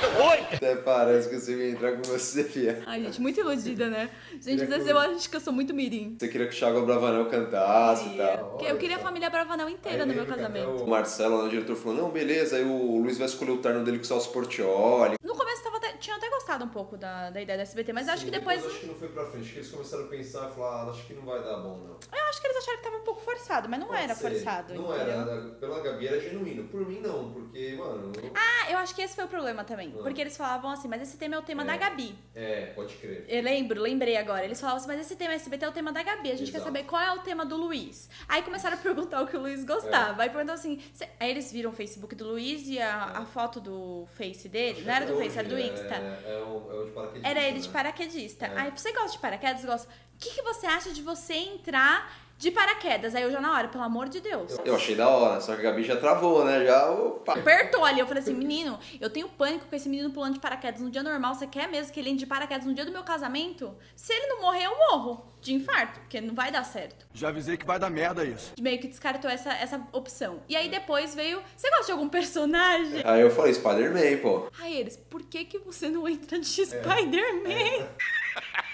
Oi! 0.00 0.38
Até 0.56 0.76
parece 0.76 1.28
que 1.28 1.38
você 1.38 1.54
ia 1.54 1.70
entrar 1.72 1.92
com 1.92 2.02
você, 2.02 2.44
Fia. 2.44 2.82
Ai, 2.86 3.02
gente, 3.04 3.20
muito 3.20 3.40
iludida, 3.40 3.88
né? 3.88 4.10
Gente, 4.40 4.62
às 4.62 4.68
vezes 4.68 4.88
eu 4.88 4.98
acho 4.98 5.28
que 5.28 5.36
eu 5.36 5.40
sou 5.40 5.52
muito 5.52 5.74
mirim. 5.74 6.16
Você 6.18 6.28
queria 6.28 6.46
que 6.48 6.54
o 6.54 6.58
Thiago 6.58 6.82
Bravanel 6.86 7.26
cantasse 7.26 8.08
e 8.08 8.16
tal. 8.16 8.58
Eu 8.62 8.76
queria 8.76 8.96
a 8.96 9.00
família 9.00 9.28
Bravanel 9.28 9.68
inteira 9.68 10.06
no 10.06 10.14
meu 10.14 10.26
casamento. 10.26 10.84
O 10.84 10.88
Marcelo, 10.88 11.44
o 11.44 11.48
diretor, 11.48 11.76
falou: 11.76 11.96
não, 11.96 12.10
beleza, 12.10 12.56
aí 12.56 12.64
o 12.64 12.98
Luiz 12.98 13.18
vai 13.18 13.26
escolher 13.26 13.52
o 13.52 13.58
terno 13.58 13.84
dele 13.84 13.98
com 13.98 14.04
o 14.04 14.06
Celso 14.06 14.30
Portioli. 14.32 15.16
No 15.22 15.34
começo 15.34 15.62
tava 16.00 16.16
até- 16.16 16.16
tinha 16.16 16.16
até 16.16 16.30
gostado 16.30 16.64
um 16.64 16.68
pouco 16.68 16.96
da, 16.96 17.30
da 17.30 17.40
ideia 17.40 17.58
do 17.58 17.62
SBT, 17.62 17.92
mas 17.92 18.08
acho 18.08 18.24
que 18.24 18.30
depois. 18.30 18.64
acho 18.64 18.80
que 18.80 18.86
não 18.86 18.94
foi 18.94 19.08
pra 19.08 19.24
frente, 19.26 19.44
acho 19.44 19.52
que 19.52 19.58
eles 19.58 19.70
começaram 19.70 20.04
a 20.04 20.08
pensar 20.08 20.50
e 20.50 20.54
falar: 20.54 20.82
ah, 20.82 20.90
acho 20.90 21.06
que 21.06 21.14
não 21.14 21.22
vai 21.22 21.42
dar 21.42 21.56
bom, 21.58 21.78
não. 21.78 22.18
Eu 22.18 22.24
acho 22.28 22.40
que 22.40 22.46
eles 22.46 22.56
acharam 22.58 22.78
que 22.78 22.84
tava 22.84 22.96
um 22.96 23.04
pouco 23.04 23.20
forçado, 23.20 23.68
mas 23.68 23.80
não 23.80 23.94
era 23.94 24.14
forçado. 24.14 24.74
Não 24.74 24.94
entendeu? 24.94 25.12
era, 25.20 25.40
pela 25.60 25.80
Gabi 25.80 26.06
era 26.06 26.20
genuíno. 26.20 26.68
Por 26.68 26.86
mim, 26.86 27.00
não, 27.00 27.32
porque, 27.32 27.74
mano. 27.76 28.12
Ah, 28.34 28.70
eu 28.70 28.78
acho 28.78 28.94
que 28.94 29.02
esse 29.02 29.14
foi 29.14 29.24
o 29.24 29.28
problema 29.28 29.64
também. 29.64 29.90
Porque 29.90 30.20
eles 30.20 30.36
falavam 30.36 30.70
assim, 30.70 30.88
mas 30.88 31.02
esse 31.02 31.16
tema 31.16 31.36
é 31.36 31.38
o 31.38 31.42
tema 31.42 31.64
da 31.64 31.76
Gabi. 31.76 32.16
É, 32.34 32.66
pode 32.66 32.94
crer. 32.96 33.24
Eu 33.28 33.42
lembro, 33.42 33.80
lembrei 33.80 34.16
agora. 34.16 34.44
Eles 34.44 34.60
falavam 34.60 34.78
assim, 34.78 34.88
mas 34.88 35.00
esse 35.00 35.16
tema 35.16 35.34
SBT 35.34 35.64
é 35.64 35.68
o 35.68 35.72
tema 35.72 35.92
da 35.92 36.02
Gabi. 36.02 36.30
A 36.32 36.36
gente 36.36 36.50
quer 36.50 36.58
Exato. 36.58 36.64
saber 36.72 36.84
qual 36.84 37.00
é 37.02 37.12
o 37.12 37.18
tema 37.20 37.44
do 37.44 37.56
Luiz. 37.56 38.08
Aí 38.28 38.42
começaram 38.42 38.76
a 38.76 38.80
perguntar 38.80 39.22
o 39.22 39.26
que 39.26 39.36
o 39.36 39.40
Luiz 39.40 39.64
gostava. 39.64 40.22
Aí 40.22 40.30
perguntaram 40.30 40.58
assim. 40.58 40.80
Aí 41.18 41.30
eles 41.30 41.50
viram 41.52 41.70
o 41.70 41.72
Facebook 41.74 42.14
do 42.14 42.26
Luiz 42.28 42.66
e 42.68 42.78
a, 42.80 43.04
a 43.18 43.26
foto 43.26 43.60
do 43.60 44.06
Face 44.16 44.48
dele. 44.48 44.82
Não 44.82 44.92
era 44.92 45.06
do 45.06 45.16
Face, 45.16 45.38
era 45.38 45.48
do 45.48 45.58
Insta. 45.58 45.89
É, 45.96 46.42
o, 46.42 46.70
é 46.70 46.74
o 46.74 46.84
de 46.86 46.90
paraquedista. 46.92 47.28
Era 47.28 47.42
ele 47.42 47.60
de 47.60 47.66
né? 47.66 47.72
paraquedista. 47.72 48.46
É. 48.46 48.58
Aí, 48.58 48.70
você 48.70 48.92
gosta 48.92 49.12
de 49.12 49.18
paraquedas? 49.18 49.64
Gosta. 49.64 49.88
O 50.20 50.22
que, 50.22 50.34
que 50.34 50.42
você 50.42 50.66
acha 50.66 50.90
de 50.90 51.00
você 51.00 51.32
entrar 51.32 52.14
de 52.36 52.50
paraquedas? 52.50 53.14
Aí 53.14 53.22
eu 53.22 53.30
já 53.30 53.40
na 53.40 53.54
hora, 53.54 53.68
pelo 53.68 53.82
amor 53.82 54.06
de 54.06 54.20
Deus. 54.20 54.54
Eu 54.66 54.76
achei 54.76 54.94
da 54.94 55.08
hora, 55.08 55.40
só 55.40 55.54
que 55.54 55.60
a 55.62 55.70
Gabi 55.70 55.82
já 55.82 55.96
travou, 55.96 56.44
né? 56.44 56.62
Já, 56.62 56.90
opa. 56.90 57.38
Apertou 57.38 57.86
ali, 57.86 58.00
eu 58.00 58.06
falei 58.06 58.22
assim, 58.22 58.34
menino, 58.34 58.78
eu 59.00 59.08
tenho 59.08 59.30
pânico 59.30 59.64
com 59.64 59.74
esse 59.74 59.88
menino 59.88 60.10
pulando 60.10 60.34
de 60.34 60.40
paraquedas 60.40 60.82
no 60.82 60.90
dia 60.90 61.02
normal. 61.02 61.34
Você 61.34 61.46
quer 61.46 61.68
mesmo 61.70 61.90
que 61.94 61.98
ele 61.98 62.10
entre 62.10 62.18
de 62.18 62.26
paraquedas 62.26 62.66
no 62.66 62.74
dia 62.74 62.84
do 62.84 62.92
meu 62.92 63.02
casamento? 63.02 63.74
Se 63.96 64.12
ele 64.12 64.26
não 64.26 64.42
morrer, 64.42 64.66
eu 64.66 64.76
morro 64.76 65.24
de 65.40 65.54
infarto, 65.54 66.00
porque 66.00 66.20
não 66.20 66.34
vai 66.34 66.52
dar 66.52 66.64
certo. 66.64 67.06
Já 67.14 67.30
avisei 67.30 67.56
que 67.56 67.64
vai 67.64 67.78
dar 67.78 67.88
merda 67.88 68.22
isso. 68.22 68.52
Meio 68.60 68.78
que 68.78 68.88
descartou 68.88 69.30
essa, 69.30 69.54
essa 69.54 69.80
opção. 69.90 70.42
E 70.50 70.54
aí 70.54 70.68
depois 70.68 71.14
veio, 71.14 71.42
você 71.56 71.70
gosta 71.70 71.86
de 71.86 71.92
algum 71.92 72.10
personagem? 72.10 73.00
Aí 73.06 73.22
eu 73.22 73.30
falei, 73.30 73.54
Spider-Man, 73.54 74.18
pô. 74.20 74.50
Aí 74.60 74.80
eles, 74.80 74.98
por 74.98 75.22
que 75.22 75.46
que 75.46 75.58
você 75.58 75.88
não 75.88 76.06
entra 76.06 76.38
de 76.38 76.46
Spider-Man? 76.46 77.88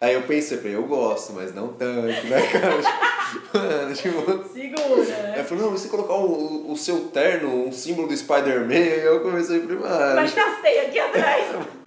Aí 0.00 0.14
eu 0.14 0.22
pensei, 0.22 0.56
falei, 0.56 0.76
eu 0.76 0.84
gosto, 0.84 1.34
mas 1.34 1.54
não 1.54 1.68
tanto, 1.68 2.26
né, 2.26 2.42
cara? 2.50 3.10
Mano, 3.52 3.94
tipo... 3.94 4.48
Segura, 4.48 5.04
né? 5.04 5.34
Aí 5.36 5.44
falei, 5.44 5.64
não, 5.64 5.74
e 5.74 5.78
se 5.78 5.88
colocar 5.88 6.14
o, 6.14 6.72
o 6.72 6.76
seu 6.76 7.00
terno, 7.08 7.66
um 7.66 7.70
símbolo 7.70 8.08
do 8.08 8.16
Spider-Man, 8.16 8.74
aí 8.74 9.04
eu 9.04 9.20
comecei 9.20 9.58
a 9.58 9.60
falei, 9.60 9.76
mano... 9.76 10.14
gastei 10.34 10.80
aqui 10.80 10.98
atrás. 10.98 11.44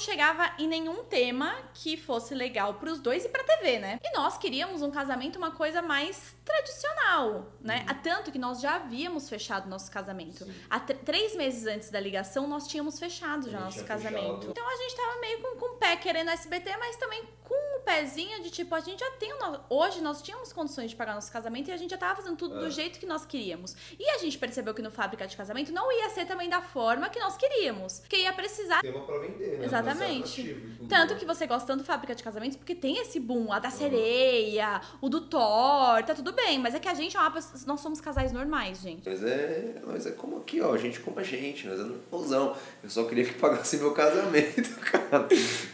Não! 0.00 0.10
Chegava 0.10 0.52
em 0.58 0.66
nenhum 0.66 1.04
tema 1.04 1.54
que 1.74 1.96
fosse 1.96 2.34
legal 2.34 2.74
pros 2.74 3.00
dois 3.00 3.24
e 3.24 3.28
pra 3.28 3.44
TV, 3.44 3.78
né? 3.78 3.98
E 4.02 4.16
nós 4.16 4.36
queríamos 4.38 4.82
um 4.82 4.90
casamento, 4.90 5.36
uma 5.36 5.50
coisa 5.52 5.80
mais 5.82 6.34
tradicional, 6.44 7.46
né? 7.60 7.84
Há 7.86 7.94
tanto 7.94 8.32
que 8.32 8.38
nós 8.38 8.60
já 8.60 8.76
havíamos 8.76 9.28
fechado 9.28 9.68
nosso 9.68 9.90
casamento. 9.90 10.46
Há 10.68 10.80
tr- 10.80 10.94
três 11.04 11.36
meses 11.36 11.66
antes 11.66 11.90
da 11.90 12.00
ligação, 12.00 12.46
nós 12.48 12.66
tínhamos 12.66 12.98
fechado 12.98 13.50
já 13.50 13.60
nosso 13.60 13.84
casamento. 13.84 14.24
fechado. 14.40 14.50
Então 14.50 14.68
a 14.68 14.76
gente 14.76 14.96
tava 14.96 15.20
meio 15.20 15.40
com, 15.42 15.56
com 15.58 15.66
o 15.74 15.76
pé 15.78 15.96
querendo 15.96 16.30
SBT, 16.30 16.76
mas 16.78 16.96
também 16.96 17.22
com 17.44 17.59
pezinho 17.90 18.42
de 18.42 18.50
tipo, 18.50 18.74
a 18.74 18.80
gente 18.80 19.00
já 19.00 19.10
tem 19.12 19.30
no- 19.38 19.60
Hoje 19.68 20.00
nós 20.00 20.22
tínhamos 20.22 20.52
condições 20.52 20.90
de 20.90 20.96
pagar 20.96 21.14
nosso 21.14 21.30
casamento 21.32 21.68
e 21.68 21.72
a 21.72 21.76
gente 21.76 21.90
já 21.90 21.98
tava 21.98 22.16
fazendo 22.16 22.36
tudo 22.36 22.58
do 22.60 22.70
jeito 22.70 22.98
que 22.98 23.06
nós 23.06 23.24
queríamos. 23.26 23.74
E 23.98 24.08
a 24.10 24.18
gente 24.18 24.38
percebeu 24.38 24.72
que 24.74 24.82
no 24.82 24.90
Fábrica 24.90 25.26
de 25.26 25.36
Casamento 25.36 25.72
não 25.72 25.90
ia 25.92 26.08
ser 26.10 26.24
também 26.26 26.48
da 26.48 26.62
forma 26.62 27.08
que 27.08 27.18
nós 27.18 27.36
queríamos. 27.36 28.00
Que 28.08 28.18
ia 28.18 28.32
precisar 28.32 28.80
Tema 28.80 29.00
pra 29.04 29.18
vender, 29.18 29.58
né? 29.58 29.64
Exatamente. 29.66 30.56
Tanto 30.88 31.16
que 31.16 31.24
você 31.24 31.46
gosta 31.46 31.66
tanto 31.66 31.84
Fábrica 31.84 32.14
de 32.14 32.22
Casamentos 32.22 32.56
porque 32.56 32.74
tem 32.74 32.98
esse 32.98 33.18
boom, 33.18 33.52
a 33.52 33.58
da 33.58 33.70
sereia, 33.70 34.80
o 35.00 35.08
do 35.08 35.20
Thor, 35.22 36.02
tá 36.04 36.14
tudo 36.14 36.32
bem, 36.32 36.58
mas 36.58 36.74
é 36.74 36.78
que 36.78 36.88
a 36.88 36.94
gente 36.94 37.16
é 37.16 37.20
uma 37.20 37.30
pessoa, 37.30 37.54
nós 37.66 37.80
somos 37.80 38.00
casais 38.00 38.32
normais, 38.32 38.80
gente. 38.80 39.08
Mas 39.08 39.22
é, 39.22 39.74
mas 39.86 40.06
é 40.06 40.10
como 40.12 40.38
aqui, 40.38 40.60
ó, 40.60 40.76
gente 40.76 41.00
como 41.00 41.18
a 41.18 41.22
gente, 41.22 41.66
nós 41.66 41.78
é 41.80 41.82
normalzão. 41.84 42.56
Eu 42.82 42.90
só 42.90 43.04
queria 43.04 43.24
que 43.24 43.34
pagasse 43.34 43.76
meu 43.78 43.92
casamento, 43.92 44.70
cara. 44.80 45.28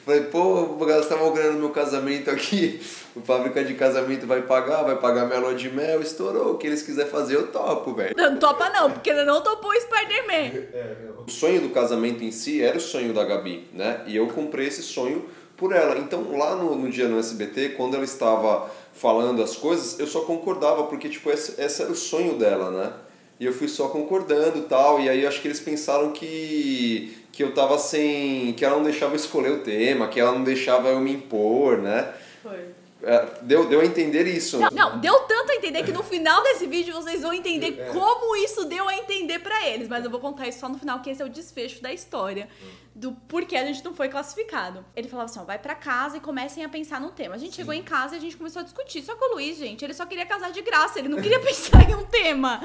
Falei, 0.04 0.22
pô, 0.24 0.66
vou 0.66 0.86
gastar 0.86 1.16
uma 1.16 1.30
grana 1.32 1.52
no 1.52 1.58
meu 1.60 1.70
casamento 1.70 2.05
casamento 2.06 2.30
aqui, 2.30 2.80
o 3.14 3.20
fábrica 3.20 3.64
de 3.64 3.74
casamento 3.74 4.26
vai 4.26 4.42
pagar, 4.42 4.82
vai 4.82 4.96
pagar 4.96 5.26
minha 5.26 5.40
lua 5.40 5.54
de 5.54 5.68
mel, 5.68 6.00
estourou. 6.00 6.52
O 6.52 6.58
que 6.58 6.66
eles 6.66 6.82
quiserem 6.82 7.10
fazer, 7.10 7.34
eu 7.34 7.48
topo, 7.48 7.92
velho. 7.94 8.14
Não 8.16 8.38
topa 8.38 8.70
não, 8.70 8.90
porque 8.92 9.12
você 9.12 9.24
não 9.24 9.42
topou 9.42 9.70
o 9.70 9.80
Spider-Man. 9.80 11.24
O 11.26 11.30
sonho 11.30 11.60
do 11.60 11.70
casamento 11.70 12.22
em 12.22 12.30
si 12.30 12.62
era 12.62 12.76
o 12.76 12.80
sonho 12.80 13.12
da 13.12 13.24
Gabi, 13.24 13.68
né? 13.72 14.02
E 14.06 14.16
eu 14.16 14.28
comprei 14.28 14.68
esse 14.68 14.82
sonho 14.82 15.24
por 15.56 15.74
ela. 15.74 15.98
Então, 15.98 16.36
lá 16.36 16.54
no, 16.54 16.76
no 16.76 16.88
dia 16.88 17.08
no 17.08 17.18
SBT, 17.18 17.70
quando 17.70 17.94
ela 17.94 18.04
estava 18.04 18.70
falando 18.92 19.42
as 19.42 19.56
coisas, 19.56 19.98
eu 19.98 20.06
só 20.06 20.20
concordava, 20.20 20.84
porque, 20.84 21.08
tipo, 21.08 21.30
esse, 21.30 21.60
esse 21.60 21.82
era 21.82 21.90
o 21.90 21.96
sonho 21.96 22.34
dela, 22.34 22.70
né? 22.70 22.92
E 23.38 23.44
eu 23.44 23.52
fui 23.52 23.68
só 23.68 23.88
concordando 23.88 24.58
e 24.58 24.62
tal, 24.62 24.98
e 24.98 25.10
aí 25.10 25.22
eu 25.22 25.28
acho 25.28 25.42
que 25.42 25.48
eles 25.48 25.60
pensaram 25.60 26.10
que, 26.10 27.14
que 27.36 27.44
eu 27.44 27.52
tava 27.52 27.76
sem... 27.78 28.54
que 28.54 28.64
ela 28.64 28.76
não 28.76 28.82
deixava 28.82 29.12
eu 29.12 29.16
escolher 29.16 29.50
o 29.50 29.58
tema, 29.58 30.08
que 30.08 30.18
ela 30.18 30.32
não 30.32 30.42
deixava 30.42 30.88
eu 30.88 30.98
me 30.98 31.12
impor, 31.12 31.76
né? 31.76 32.14
Foi. 32.42 32.74
É, 33.02 33.26
deu, 33.42 33.68
deu 33.68 33.80
a 33.80 33.84
entender 33.84 34.26
isso. 34.26 34.58
Não, 34.58 34.70
não, 34.70 34.98
deu 34.98 35.20
tanto 35.20 35.52
a 35.52 35.54
entender 35.54 35.84
que 35.84 35.92
no 35.92 36.02
final 36.02 36.42
desse 36.42 36.66
vídeo 36.66 36.94
vocês 36.94 37.20
vão 37.20 37.34
entender 37.34 37.90
como 37.92 38.34
isso 38.36 38.64
deu 38.64 38.88
a 38.88 38.96
entender 38.96 39.38
pra 39.40 39.68
eles. 39.68 39.86
Mas 39.86 40.02
eu 40.02 40.10
vou 40.10 40.18
contar 40.18 40.48
isso 40.48 40.60
só 40.60 40.68
no 40.68 40.78
final, 40.78 41.00
que 41.00 41.10
esse 41.10 41.20
é 41.20 41.24
o 41.26 41.28
desfecho 41.28 41.82
da 41.82 41.92
história. 41.92 42.48
Do 42.94 43.12
porquê 43.28 43.56
a 43.56 43.66
gente 43.66 43.84
não 43.84 43.92
foi 43.92 44.08
classificado. 44.08 44.82
Ele 44.96 45.06
falava 45.06 45.30
assim: 45.30 45.38
ó, 45.38 45.44
vai 45.44 45.58
pra 45.58 45.74
casa 45.74 46.16
e 46.16 46.20
comecem 46.20 46.64
a 46.64 46.70
pensar 46.70 46.98
num 46.98 47.10
tema. 47.10 47.34
A 47.34 47.38
gente 47.38 47.54
chegou 47.54 47.74
em 47.74 47.82
casa 47.82 48.14
e 48.14 48.18
a 48.18 48.20
gente 48.20 48.36
começou 48.36 48.60
a 48.60 48.64
discutir. 48.64 49.02
Só 49.02 49.14
que 49.14 49.22
o 49.22 49.34
Luiz, 49.34 49.58
gente, 49.58 49.84
ele 49.84 49.92
só 49.92 50.06
queria 50.06 50.24
casar 50.24 50.50
de 50.50 50.62
graça, 50.62 50.98
ele 50.98 51.08
não 51.08 51.20
queria 51.20 51.38
pensar 51.44 51.88
em 51.88 51.94
um 51.94 52.06
tema. 52.06 52.62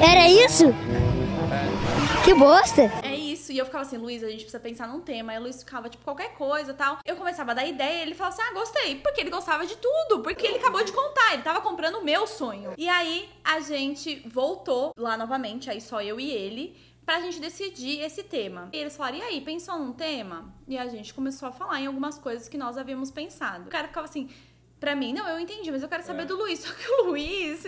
Era 0.00 0.26
isso? 0.26 0.64
Que 2.24 2.34
bosta! 2.34 2.82
É. 3.04 3.15
E 3.56 3.58
eu 3.58 3.64
ficava 3.64 3.80
assim, 3.80 3.96
Luiz, 3.96 4.22
a 4.22 4.28
gente 4.28 4.40
precisa 4.40 4.60
pensar 4.60 4.86
num 4.86 5.00
tema. 5.00 5.32
Aí 5.32 5.38
o 5.38 5.40
Luiz 5.40 5.60
ficava, 5.60 5.88
tipo, 5.88 6.04
qualquer 6.04 6.34
coisa 6.34 6.74
tal. 6.74 6.98
Eu 7.06 7.16
começava 7.16 7.52
a 7.52 7.54
dar 7.54 7.64
ideia 7.64 8.00
e 8.00 8.02
ele 8.02 8.14
falava 8.14 8.34
assim, 8.34 8.42
ah, 8.46 8.52
gostei. 8.52 8.96
Porque 8.96 9.22
ele 9.22 9.30
gostava 9.30 9.64
de 9.64 9.74
tudo. 9.78 10.22
Porque 10.22 10.46
ele 10.46 10.58
acabou 10.58 10.84
de 10.84 10.92
contar. 10.92 11.32
Ele 11.32 11.42
tava 11.42 11.62
comprando 11.62 11.94
o 11.94 12.04
meu 12.04 12.26
sonho. 12.26 12.74
E 12.76 12.86
aí 12.86 13.30
a 13.42 13.60
gente 13.60 14.22
voltou 14.28 14.92
lá 14.94 15.16
novamente, 15.16 15.70
aí 15.70 15.80
só 15.80 16.02
eu 16.02 16.20
e 16.20 16.30
ele. 16.30 16.76
Pra 17.06 17.18
gente 17.20 17.40
decidir 17.40 18.00
esse 18.02 18.24
tema. 18.24 18.68
E 18.74 18.76
eles 18.76 18.94
falaram, 18.94 19.16
e 19.16 19.22
aí, 19.22 19.40
pensou 19.40 19.78
num 19.78 19.92
tema? 19.94 20.52
E 20.68 20.76
a 20.76 20.86
gente 20.88 21.14
começou 21.14 21.48
a 21.48 21.52
falar 21.52 21.80
em 21.80 21.86
algumas 21.86 22.18
coisas 22.18 22.48
que 22.48 22.58
nós 22.58 22.76
havíamos 22.76 23.10
pensado. 23.10 23.68
O 23.68 23.70
cara 23.70 23.88
ficava 23.88 24.06
assim, 24.06 24.28
pra 24.78 24.94
mim, 24.94 25.12
não, 25.12 25.26
eu 25.28 25.40
entendi, 25.40 25.70
mas 25.70 25.82
eu 25.82 25.88
quero 25.88 26.02
saber 26.02 26.26
do 26.26 26.36
Luiz. 26.36 26.60
Só 26.60 26.72
que 26.74 26.88
o 26.90 27.04
Luiz, 27.04 27.64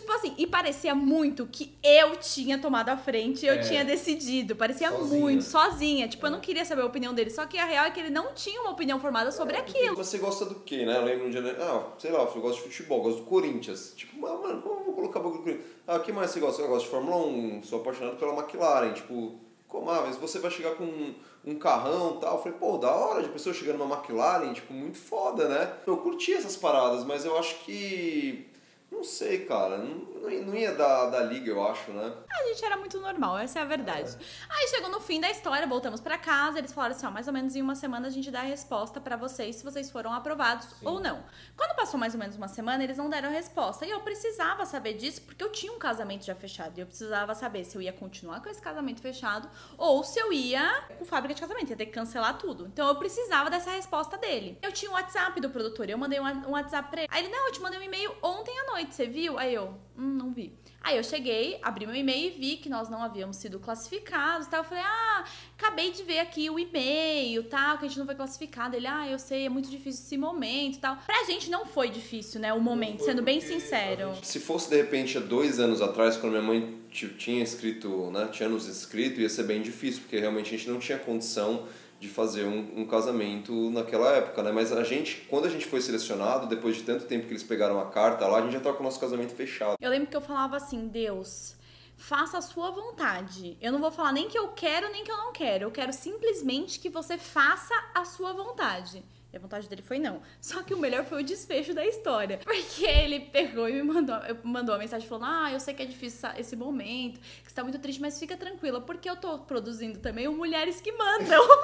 tipo 0.00 0.12
assim, 0.12 0.34
e 0.36 0.46
parecia 0.46 0.94
muito 0.94 1.46
que 1.46 1.74
eu 1.82 2.16
tinha 2.16 2.58
tomado 2.58 2.90
a 2.90 2.96
frente, 2.96 3.46
eu 3.46 3.60
tinha 3.62 3.84
decidido. 3.84 4.54
Parecia 4.54 4.90
Sozinha. 4.90 5.20
muito, 5.20 5.44
sozinha. 5.44 6.08
Tipo, 6.08 6.26
eu 6.26 6.30
não 6.30 6.40
queria 6.40 6.64
saber 6.64 6.82
a 6.82 6.86
opinião 6.86 7.14
dele. 7.14 7.30
Só 7.30 7.46
que 7.46 7.58
a 7.58 7.64
real 7.64 7.86
é 7.86 7.90
que 7.90 8.00
ele 8.00 8.10
não 8.10 8.34
tinha 8.34 8.60
uma 8.60 8.70
opinião 8.70 9.00
formada 9.00 9.32
sobre 9.32 9.56
aquilo. 9.56 9.96
Você 9.96 10.18
gosta 10.18 10.44
do 10.44 10.56
quê, 10.56 10.84
né? 10.84 10.96
Eu 10.96 11.04
lembro 11.04 11.26
um 11.26 11.30
dia, 11.30 11.40
né? 11.40 11.56
ah, 11.58 11.92
sei 11.98 12.10
lá, 12.10 12.20
eu 12.20 12.40
gosto 12.40 12.56
de 12.56 12.62
futebol, 12.68 13.02
gosto 13.02 13.20
do 13.20 13.24
Corinthians. 13.24 13.94
Tipo, 13.96 14.26
ah, 14.26 14.36
mano, 14.36 14.60
como 14.60 14.80
eu 14.80 14.84
vou 14.84 14.94
colocar 14.94 15.20
o 15.20 15.22
bagulho 15.22 15.40
do 15.40 15.44
Corinthians? 15.44 15.70
Ah, 15.86 15.96
o 15.96 16.00
que 16.00 16.12
mais 16.12 16.30
você 16.30 16.40
gosta? 16.40 16.62
Eu 16.62 16.68
gosto 16.68 16.84
de 16.84 16.90
Fórmula 16.90 17.16
1, 17.16 17.62
sou 17.62 17.80
apaixonado 17.80 18.16
pela 18.16 18.34
McLaren. 18.34 18.92
Tipo, 18.92 19.40
como, 19.66 19.90
ah, 19.90 20.02
mas 20.06 20.16
você 20.16 20.38
vai 20.38 20.50
chegar 20.50 20.74
com 20.74 20.84
um, 20.84 21.14
um 21.44 21.54
carrão 21.58 22.16
e 22.16 22.20
tal. 22.20 22.36
Eu 22.36 22.42
falei, 22.42 22.58
pô, 22.58 22.76
da 22.76 22.94
hora 22.94 23.22
de 23.22 23.28
pessoa 23.30 23.54
chegando 23.54 23.78
numa 23.78 23.96
McLaren, 23.96 24.52
tipo, 24.52 24.74
muito 24.74 24.98
foda, 24.98 25.48
né? 25.48 25.72
Eu 25.86 25.96
curti 25.96 26.34
essas 26.34 26.56
paradas, 26.56 27.04
mas 27.04 27.24
eu 27.24 27.38
acho 27.38 27.60
que. 27.60 28.46
Não 28.90 29.02
sei, 29.04 29.44
cara. 29.46 29.78
Não, 29.78 30.15
não 30.30 30.54
ia- 30.54 30.74
dar, 30.74 31.06
dar 31.10 31.20
liga, 31.22 31.50
eu 31.50 31.64
acho, 31.66 31.90
né? 31.92 32.12
A 32.30 32.44
gente 32.48 32.64
era 32.64 32.76
muito 32.76 33.00
normal, 33.00 33.38
essa 33.38 33.58
é 33.58 33.62
a 33.62 33.64
verdade. 33.64 34.16
Aí 34.48 34.68
chegou 34.68 34.90
no 34.90 35.00
fim 35.00 35.20
da 35.20 35.30
história, 35.30 35.66
voltamos 35.66 36.00
pra 36.00 36.18
casa, 36.18 36.58
eles 36.58 36.72
falaram 36.72 36.94
assim, 36.94 37.06
ó, 37.06 37.10
mais 37.10 37.26
ou 37.26 37.32
menos 37.32 37.54
em 37.56 37.62
uma 37.62 37.74
semana 37.74 38.08
a 38.08 38.10
gente 38.10 38.30
dá 38.30 38.40
a 38.40 38.44
resposta 38.44 39.00
pra 39.00 39.16
vocês 39.16 39.56
se 39.56 39.64
vocês 39.64 39.90
foram 39.90 40.12
aprovados 40.12 40.68
ou 40.84 41.00
não. 41.00 41.22
Quando 41.56 41.74
passou 41.76 41.98
mais 41.98 42.14
ou 42.14 42.20
menos 42.20 42.36
uma 42.36 42.48
semana, 42.48 42.84
eles 42.84 42.96
não 42.98 43.08
deram 43.08 43.28
a 43.28 43.32
resposta. 43.32 43.86
E 43.86 43.90
eu 43.90 44.00
precisava 44.00 44.66
saber 44.66 44.94
disso 44.94 45.22
porque 45.22 45.42
eu 45.42 45.50
tinha 45.50 45.72
um 45.72 45.78
casamento 45.78 46.24
já 46.24 46.34
fechado. 46.34 46.76
E 46.78 46.80
eu 46.82 46.86
precisava 46.86 47.34
saber 47.34 47.64
se 47.64 47.76
eu 47.76 47.82
ia 47.82 47.92
continuar 47.92 48.40
com 48.42 48.48
esse 48.48 48.60
casamento 48.60 49.00
fechado 49.00 49.48
ou 49.78 50.02
se 50.04 50.18
eu 50.18 50.32
ia 50.32 50.84
com 50.98 51.04
fábrica 51.04 51.34
de 51.34 51.40
casamento, 51.40 51.70
ia 51.70 51.76
ter 51.76 51.86
que 51.86 51.92
cancelar 51.92 52.36
tudo. 52.38 52.66
Então 52.66 52.86
eu 52.88 52.96
precisava 52.96 53.48
dessa 53.48 53.70
resposta 53.70 54.16
dele. 54.18 54.58
Eu 54.62 54.72
tinha 54.72 54.90
um 54.90 54.94
WhatsApp 54.94 55.40
do 55.40 55.48
produtor, 55.50 55.88
eu 55.88 55.96
mandei 55.98 56.20
um 56.20 56.26
um 56.26 56.50
WhatsApp 56.50 56.90
pra 56.90 57.00
ele. 57.02 57.08
Aí 57.10 57.24
ele, 57.24 57.32
não, 57.32 57.46
eu 57.46 57.52
te 57.52 57.60
mandei 57.60 57.78
um 57.78 57.82
e-mail 57.82 58.12
ontem 58.20 58.52
à 58.60 58.72
noite, 58.72 58.94
você 58.94 59.06
viu? 59.06 59.38
Aí 59.38 59.54
eu, 59.54 59.74
hum, 59.96 60.15
não 60.16 60.32
vi. 60.32 60.52
Aí 60.82 60.96
eu 60.96 61.02
cheguei, 61.02 61.58
abri 61.62 61.84
meu 61.84 61.96
e-mail 61.96 62.28
e 62.28 62.38
vi 62.38 62.56
que 62.58 62.68
nós 62.68 62.88
não 62.88 63.02
havíamos 63.02 63.36
sido 63.38 63.58
classificados, 63.58 64.46
tal. 64.46 64.60
Eu 64.60 64.64
falei, 64.68 64.84
ah, 64.86 65.24
acabei 65.58 65.90
de 65.90 66.04
ver 66.04 66.20
aqui 66.20 66.48
o 66.48 66.58
e-mail, 66.60 67.42
tal, 67.44 67.76
que 67.78 67.86
a 67.86 67.88
gente 67.88 67.98
não 67.98 68.06
foi 68.06 68.14
classificado. 68.14 68.76
Ele, 68.76 68.86
ah, 68.86 69.08
eu 69.08 69.18
sei, 69.18 69.46
é 69.46 69.48
muito 69.48 69.68
difícil 69.68 70.04
esse 70.04 70.16
momento, 70.16 70.78
tal. 70.78 70.96
Pra 71.04 71.24
gente 71.24 71.50
não 71.50 71.66
foi 71.66 71.90
difícil, 71.90 72.40
né, 72.40 72.52
o 72.52 72.60
momento, 72.60 73.02
sendo 73.04 73.20
bem 73.22 73.40
sincero. 73.40 74.12
Se 74.22 74.38
fosse 74.38 74.70
de 74.70 74.76
repente 74.76 75.18
há 75.18 75.20
dois 75.20 75.58
anos 75.58 75.82
atrás, 75.82 76.16
quando 76.16 76.32
minha 76.32 76.42
mãe 76.44 76.78
ti- 76.90 77.08
tinha 77.18 77.42
escrito, 77.42 78.10
né, 78.12 78.28
tinha 78.30 78.48
nos 78.48 78.66
escrito, 78.68 79.20
ia 79.20 79.28
ser 79.28 79.42
bem 79.42 79.60
difícil, 79.62 80.02
porque 80.02 80.20
realmente 80.20 80.54
a 80.54 80.56
gente 80.58 80.70
não 80.70 80.78
tinha 80.78 80.98
condição 80.98 81.66
de 81.98 82.08
fazer 82.08 82.44
um, 82.44 82.80
um 82.80 82.86
casamento 82.86 83.70
naquela 83.70 84.10
época, 84.12 84.42
né? 84.42 84.52
Mas 84.52 84.72
a 84.72 84.82
gente, 84.84 85.26
quando 85.28 85.46
a 85.46 85.50
gente 85.50 85.66
foi 85.66 85.80
selecionado, 85.80 86.46
depois 86.46 86.76
de 86.76 86.82
tanto 86.82 87.06
tempo 87.06 87.26
que 87.26 87.32
eles 87.32 87.42
pegaram 87.42 87.80
a 87.80 87.86
carta 87.86 88.26
lá, 88.26 88.38
a 88.38 88.42
gente 88.42 88.52
já 88.52 88.60
tava 88.60 88.76
com 88.76 88.82
o 88.82 88.84
nosso 88.84 89.00
casamento 89.00 89.34
fechado. 89.34 89.76
Eu 89.80 89.90
lembro 89.90 90.08
que 90.08 90.16
eu 90.16 90.20
falava 90.20 90.56
assim, 90.56 90.88
Deus, 90.88 91.56
faça 91.96 92.38
a 92.38 92.42
sua 92.42 92.70
vontade. 92.70 93.56
Eu 93.60 93.72
não 93.72 93.80
vou 93.80 93.90
falar 93.90 94.12
nem 94.12 94.28
que 94.28 94.38
eu 94.38 94.48
quero, 94.48 94.90
nem 94.92 95.04
que 95.04 95.10
eu 95.10 95.16
não 95.16 95.32
quero. 95.32 95.64
Eu 95.64 95.70
quero 95.70 95.92
simplesmente 95.92 96.78
que 96.78 96.90
você 96.90 97.16
faça 97.16 97.74
a 97.94 98.04
sua 98.04 98.32
vontade. 98.32 99.02
E 99.32 99.36
a 99.36 99.40
vontade 99.40 99.68
dele 99.68 99.82
foi 99.82 99.98
não. 99.98 100.22
Só 100.40 100.62
que 100.62 100.72
o 100.72 100.78
melhor 100.78 101.04
foi 101.04 101.22
o 101.22 101.24
desfecho 101.24 101.74
da 101.74 101.84
história. 101.84 102.38
Porque 102.44 102.84
ele 102.84 103.20
pegou 103.20 103.68
e 103.68 103.72
me 103.72 103.82
mandou, 103.82 104.16
mandou 104.42 104.74
uma 104.74 104.78
mensagem 104.80 105.06
falando: 105.08 105.26
Ah, 105.26 105.52
eu 105.52 105.60
sei 105.60 105.74
que 105.74 105.82
é 105.82 105.86
difícil 105.86 106.28
esse 106.38 106.56
momento, 106.56 107.20
que 107.20 107.48
você 107.48 107.54
tá 107.54 107.62
muito 107.62 107.78
triste, 107.78 108.00
mas 108.00 108.18
fica 108.18 108.36
tranquila, 108.36 108.80
porque 108.80 109.08
eu 109.08 109.16
tô 109.16 109.38
produzindo 109.40 109.98
também 109.98 110.28
o 110.28 110.32
Mulheres 110.32 110.80
que 110.80 110.92
Mandam. 110.92 111.42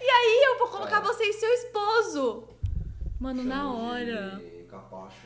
E 0.00 0.04
aí 0.04 0.42
eu 0.44 0.58
vou 0.58 0.68
colocar 0.68 1.00
você 1.00 1.24
e 1.24 1.32
seu 1.32 1.48
esposo. 1.48 2.48
Mano, 3.18 3.42
na 3.42 3.72
hora. 3.72 4.42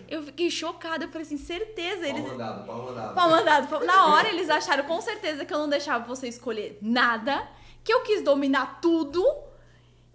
Eu 0.08 0.22
fiquei 0.22 0.50
chocada, 0.50 1.04
eu 1.04 1.08
falei 1.08 1.26
assim, 1.26 1.38
certeza, 1.38 2.06
eles. 2.06 2.22
mandado, 2.22 2.66
pau 2.66 2.82
mandado. 2.84 3.14
Pau 3.14 3.30
mandado. 3.30 3.86
Na 3.86 4.06
hora 4.14 4.28
eles 4.28 4.50
acharam 4.50 4.84
com 4.84 5.00
certeza 5.00 5.44
que 5.44 5.52
eu 5.52 5.58
não 5.58 5.68
deixava 5.68 6.04
você 6.04 6.28
escolher 6.28 6.78
nada, 6.82 7.46
que 7.82 7.92
eu 7.92 8.02
quis 8.02 8.22
dominar 8.22 8.80
tudo. 8.80 9.24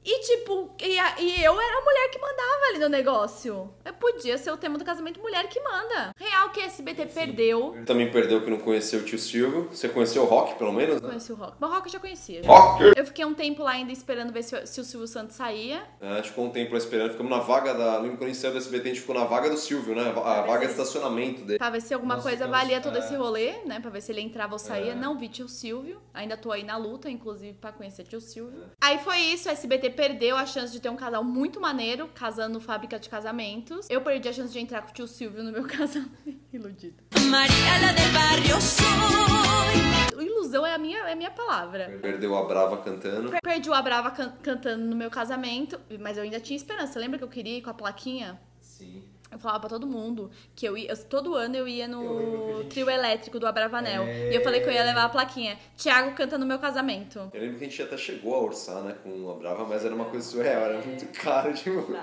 E 0.03 0.19
tipo, 0.21 0.71
e, 0.81 0.97
a- 0.97 1.15
e 1.19 1.43
eu 1.43 1.61
era 1.61 1.77
a 1.77 1.81
mulher 1.81 2.09
que 2.09 2.19
mandava 2.19 2.65
ali 2.69 2.79
no 2.79 2.89
negócio. 2.89 3.71
Eu 3.85 3.93
podia 3.93 4.35
ser 4.37 4.49
o 4.51 4.57
tema 4.57 4.75
do 4.77 4.83
casamento 4.83 5.19
mulher 5.21 5.47
que 5.47 5.59
manda. 5.59 6.11
Real 6.17 6.49
que 6.49 6.59
SBT 6.59 7.05
perdeu. 7.07 7.75
Também 7.85 8.09
perdeu 8.11 8.41
que 8.43 8.49
não 8.49 8.57
conheceu 8.57 9.01
o 9.01 9.03
tio 9.03 9.19
Silvio. 9.19 9.69
Você 9.71 9.87
conheceu 9.87 10.23
o 10.23 10.25
Rock, 10.25 10.55
pelo 10.55 10.73
menos, 10.73 10.99
né? 10.99 11.07
Conheci 11.07 11.31
o 11.31 11.35
Rock. 11.35 11.53
Mas 11.59 11.69
o 11.69 11.73
Rock 11.73 11.85
eu 11.87 11.91
já 11.93 11.99
conhecia. 11.99 12.41
Rock! 12.43 12.83
Eu 12.97 13.05
fiquei 13.05 13.23
um 13.25 13.35
tempo 13.35 13.61
lá 13.61 13.71
ainda 13.71 13.91
esperando 13.91 14.33
ver 14.33 14.41
se, 14.43 14.55
o- 14.55 14.65
se 14.65 14.81
o 14.81 14.83
Silvio 14.83 15.07
Santos 15.07 15.35
saía. 15.35 15.83
É, 16.01 16.07
a 16.13 16.15
gente 16.15 16.29
ficou 16.29 16.45
um 16.45 16.49
tempo 16.49 16.71
lá 16.71 16.77
esperando, 16.79 17.11
ficamos 17.11 17.31
na 17.31 17.39
vaga 17.39 17.73
da. 17.75 17.99
Lembro 17.99 18.17
quando 18.17 18.23
a 18.29 18.33
gente 18.33 18.37
saiu 18.39 18.53
do 18.53 18.57
SBT, 18.57 18.81
a 18.89 18.93
gente 18.93 19.01
ficou 19.01 19.15
na 19.15 19.25
vaga 19.25 19.51
do 19.51 19.57
Silvio, 19.57 19.93
né? 19.95 20.09
A 20.09 20.41
vaga 20.41 20.65
de 20.65 20.71
estacionamento 20.71 21.41
dele. 21.43 21.59
Pra 21.59 21.69
ver 21.69 21.81
se 21.81 21.93
alguma 21.93 22.15
Nós 22.15 22.23
coisa 22.23 22.37
ficamos- 22.39 22.57
valia 22.57 22.81
todo 22.81 22.95
é. 22.95 22.99
esse 22.99 23.15
rolê, 23.15 23.53
né? 23.65 23.79
Pra 23.79 23.91
ver 23.91 24.01
se 24.01 24.11
ele 24.11 24.21
entrava 24.21 24.53
ou 24.53 24.59
saía. 24.59 24.93
É. 24.93 24.95
Não 24.95 25.15
vi 25.17 25.29
tio 25.29 25.47
Silvio. 25.47 26.01
Ainda 26.11 26.35
tô 26.35 26.51
aí 26.51 26.63
na 26.63 26.75
luta, 26.77 27.07
inclusive, 27.07 27.53
pra 27.53 27.71
conhecer 27.71 28.03
tio 28.03 28.19
Silvio. 28.19 28.63
Aí 28.83 28.97
foi 28.97 29.17
isso, 29.19 29.47
a 29.47 29.51
SBT 29.51 29.91
perdeu 29.91 30.35
a 30.35 30.43
chance 30.45 30.73
de 30.73 30.79
ter 30.79 30.89
um 30.89 30.95
casal 30.95 31.23
muito 31.23 31.61
maneiro, 31.61 32.09
casando 32.15 32.59
Fábrica 32.59 32.97
de 32.99 33.07
Casamentos. 33.09 33.85
Eu 33.89 34.01
perdi 34.01 34.27
a 34.27 34.33
chance 34.33 34.51
de 34.51 34.59
entrar 34.59 34.81
com 34.81 34.89
o 34.89 34.93
tio 34.93 35.07
Silvio 35.07 35.43
no 35.43 35.51
meu 35.51 35.63
casamento. 35.69 36.11
Iludido. 36.51 36.95
María 37.29 37.77
la 37.79 37.93
del 37.93 38.11
barrio 38.11 38.59
soy. 38.59 40.25
Ilusão 40.25 40.65
é 40.65 40.73
a 40.73 40.77
minha, 40.79 40.97
é 41.07 41.13
a 41.13 41.15
minha 41.15 41.29
palavra. 41.29 41.99
Perdeu 42.01 42.35
a 42.35 42.43
Brava 42.43 42.77
cantando. 42.77 43.31
Perdi 43.43 43.69
o 43.69 43.73
Abrava 43.73 44.09
can- 44.11 44.33
cantando 44.41 44.83
no 44.83 44.95
meu 44.95 45.11
casamento, 45.11 45.79
mas 45.99 46.17
eu 46.17 46.23
ainda 46.23 46.39
tinha 46.39 46.57
esperança. 46.57 46.99
Lembra 46.99 47.19
que 47.19 47.23
eu 47.23 47.29
queria 47.29 47.57
ir 47.57 47.61
com 47.61 47.69
a 47.69 47.73
plaquinha? 47.75 48.41
Sim. 48.59 49.03
Eu 49.31 49.39
falava 49.39 49.61
pra 49.61 49.69
todo 49.69 49.87
mundo 49.87 50.29
que 50.53 50.65
eu 50.65 50.77
ia. 50.77 50.91
eu- 50.91 51.03
todo 51.05 51.35
ano 51.35 51.55
eu 51.55 51.65
ia 51.67 51.85
Eu 51.85 51.85
a 51.85 51.87
no 51.87 52.57
gente- 52.63 52.69
trio 52.69 52.89
elétrico 52.89 53.39
do 53.39 53.47
Abravanel. 53.47 54.03
É. 54.03 54.29
E 54.31 54.35
eu 54.35 54.43
falei 54.43 54.59
que 54.59 54.67
eu 54.67 54.73
ia 54.73 54.83
levar 54.83 55.05
a 55.05 55.09
plaquinha. 55.09 55.57
Tiago 55.77 56.11
canta 56.15 56.37
no 56.37 56.45
meu 56.45 56.59
casamento. 56.59 57.31
Eu 57.33 57.39
lembro 57.41 57.57
que 57.57 57.63
a 57.65 57.67
gente 57.69 57.81
até 57.81 57.95
chegou 57.97 58.35
a 58.35 58.39
orçar, 58.41 58.81
né, 58.83 58.93
com 59.01 59.31
a 59.31 59.35
Brava, 59.35 59.63
mas 59.65 59.85
era 59.85 59.95
uma 59.95 60.05
coisa 60.05 60.27
surreal, 60.29 60.63
era 60.63 60.81
muito 60.85 61.05
caro, 61.17 61.53
tipo, 61.53 61.95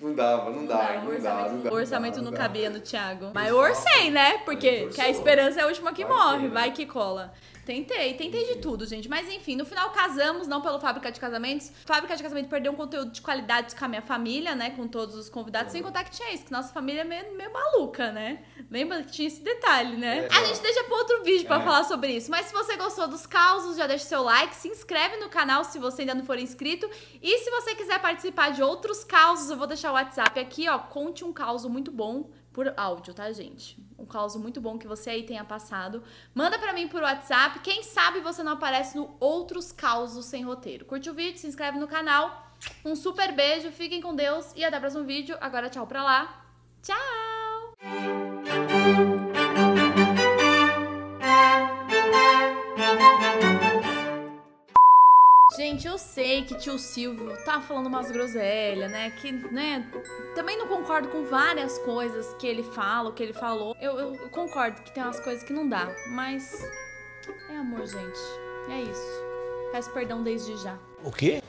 não 0.00 0.14
dava, 0.14 0.50
não 0.50 0.64
dá, 0.64 1.02
não 1.02 1.18
dá. 1.20 1.70
O 1.70 1.74
orçamento 1.74 2.22
não 2.22 2.30
cabia 2.32 2.70
no 2.70 2.78
Thiago. 2.80 3.32
Mas 3.34 3.48
eu 3.48 3.56
orcei, 3.56 4.10
né? 4.10 4.38
Porque 4.44 4.86
que 4.86 5.00
a 5.00 5.08
esperança 5.10 5.60
é 5.60 5.64
a 5.64 5.66
última 5.66 5.92
que 5.92 6.04
Vai 6.04 6.16
morre. 6.16 6.38
que, 6.38 6.44
né? 6.44 6.54
Vai 6.54 6.70
que 6.72 6.86
cola. 6.86 7.32
Tentei, 7.66 8.14
tentei 8.14 8.46
de 8.54 8.60
tudo, 8.60 8.86
gente. 8.86 9.08
Mas 9.08 9.28
enfim, 9.28 9.56
no 9.56 9.66
final 9.66 9.90
casamos, 9.90 10.46
não 10.46 10.60
pelo 10.62 10.78
Fábrica 10.78 11.10
de 11.10 11.18
Casamentos. 11.18 11.72
Fábrica 11.84 12.16
de 12.16 12.22
Casamento 12.22 12.48
perdeu 12.48 12.70
um 12.70 12.76
conteúdo 12.76 13.10
de 13.10 13.20
qualidade 13.20 13.74
com 13.74 13.84
a 13.84 13.88
minha 13.88 14.00
família, 14.02 14.54
né? 14.54 14.70
Com 14.70 14.86
todos 14.86 15.16
os 15.16 15.28
convidados, 15.28 15.72
sem 15.72 15.82
contar 15.82 16.04
que 16.04 16.12
tinha 16.12 16.32
isso, 16.32 16.44
que 16.44 16.52
nossa 16.52 16.72
família 16.72 17.00
é 17.00 17.04
meio, 17.04 17.36
meio 17.36 17.52
maluca, 17.52 18.12
né? 18.12 18.44
Lembra 18.70 19.02
que 19.02 19.10
tinha 19.10 19.26
esse 19.26 19.42
detalhe, 19.42 19.96
né? 19.96 20.28
É, 20.30 20.32
a 20.32 20.44
gente 20.44 20.60
deixa 20.62 20.84
pra 20.84 20.96
outro 20.96 21.24
vídeo 21.24 21.44
pra 21.46 21.56
É. 21.60 21.64
falar 21.64 21.82
sobre 21.84 22.12
isso. 22.16 22.30
Mas 22.30 22.46
se 22.46 22.52
você 22.52 22.76
gostou 22.76 23.08
dos 23.08 23.26
causos, 23.26 23.76
já 23.76 23.88
deixa 23.88 24.04
seu 24.04 24.22
like, 24.22 24.54
se 24.54 24.68
inscreve 24.68 25.16
no 25.16 25.28
canal 25.28 25.64
se 25.64 25.76
você 25.80 26.02
ainda 26.02 26.14
não 26.14 26.24
for 26.24 26.38
inscrito. 26.38 26.88
E 27.20 27.38
se 27.38 27.50
você 27.50 27.74
quiser 27.74 28.00
participar 28.00 28.50
de 28.52 28.62
outros 28.62 29.02
causos, 29.02 29.50
eu 29.50 29.56
vou 29.56 29.66
deixar 29.66 29.90
o 29.90 29.94
WhatsApp 29.94 30.38
aqui, 30.38 30.68
ó. 30.68 30.78
Conte 30.78 31.24
um 31.24 31.32
caos 31.32 31.64
muito 31.64 31.90
bom 31.90 32.30
por 32.52 32.72
áudio, 32.76 33.12
tá, 33.12 33.30
gente? 33.32 33.76
Um 34.06 34.08
caos 34.08 34.36
muito 34.36 34.60
bom 34.60 34.78
que 34.78 34.86
você 34.86 35.10
aí 35.10 35.24
tenha 35.24 35.44
passado. 35.44 36.00
Manda 36.32 36.56
pra 36.60 36.72
mim 36.72 36.86
por 36.86 37.02
WhatsApp. 37.02 37.58
Quem 37.58 37.82
sabe 37.82 38.20
você 38.20 38.40
não 38.40 38.52
aparece 38.52 38.96
no 38.96 39.16
Outros 39.18 39.72
Causos 39.72 40.26
Sem 40.26 40.44
Roteiro. 40.44 40.84
Curte 40.84 41.10
o 41.10 41.14
vídeo, 41.14 41.38
se 41.38 41.48
inscreve 41.48 41.76
no 41.76 41.88
canal. 41.88 42.54
Um 42.84 42.94
super 42.94 43.34
beijo, 43.34 43.72
fiquem 43.72 44.00
com 44.00 44.14
Deus 44.14 44.52
e 44.54 44.64
até 44.64 44.78
o 44.78 44.80
próximo 44.80 45.02
vídeo. 45.02 45.36
Agora 45.40 45.68
tchau 45.68 45.88
pra 45.88 46.04
lá. 46.04 46.46
Tchau! 46.82 47.74
Gente, 55.56 55.86
eu 55.86 55.96
sei 55.96 56.42
que 56.44 56.54
tio 56.56 56.78
Silvio 56.78 57.34
tá 57.44 57.60
falando 57.60 57.86
umas 57.86 58.10
groselhas, 58.10 58.90
né? 58.90 59.10
Que, 59.10 59.32
né? 59.32 59.90
Também 60.34 60.58
não 60.58 60.66
concordo 60.66 61.08
com 61.08 61.24
várias 61.24 61.78
coisas 61.78 62.34
que 62.34 62.46
ele 62.46 62.62
fala, 62.62 63.12
que 63.12 63.22
ele 63.22 63.32
falou. 63.32 63.74
Eu- 63.80 63.98
eu 63.98 64.28
concordo 64.30 64.82
que 64.82 64.92
tem 64.92 65.02
umas 65.02 65.18
coisas 65.20 65.42
que 65.42 65.52
não 65.52 65.66
dá, 65.68 65.88
mas 66.08 66.62
é 67.50 67.56
amor, 67.56 67.86
gente. 67.86 68.18
É 68.70 68.82
isso. 68.82 69.24
Peço 69.72 69.90
perdão 69.92 70.22
desde 70.22 70.56
já. 70.58 70.76
O 71.02 71.10
quê? 71.10 71.42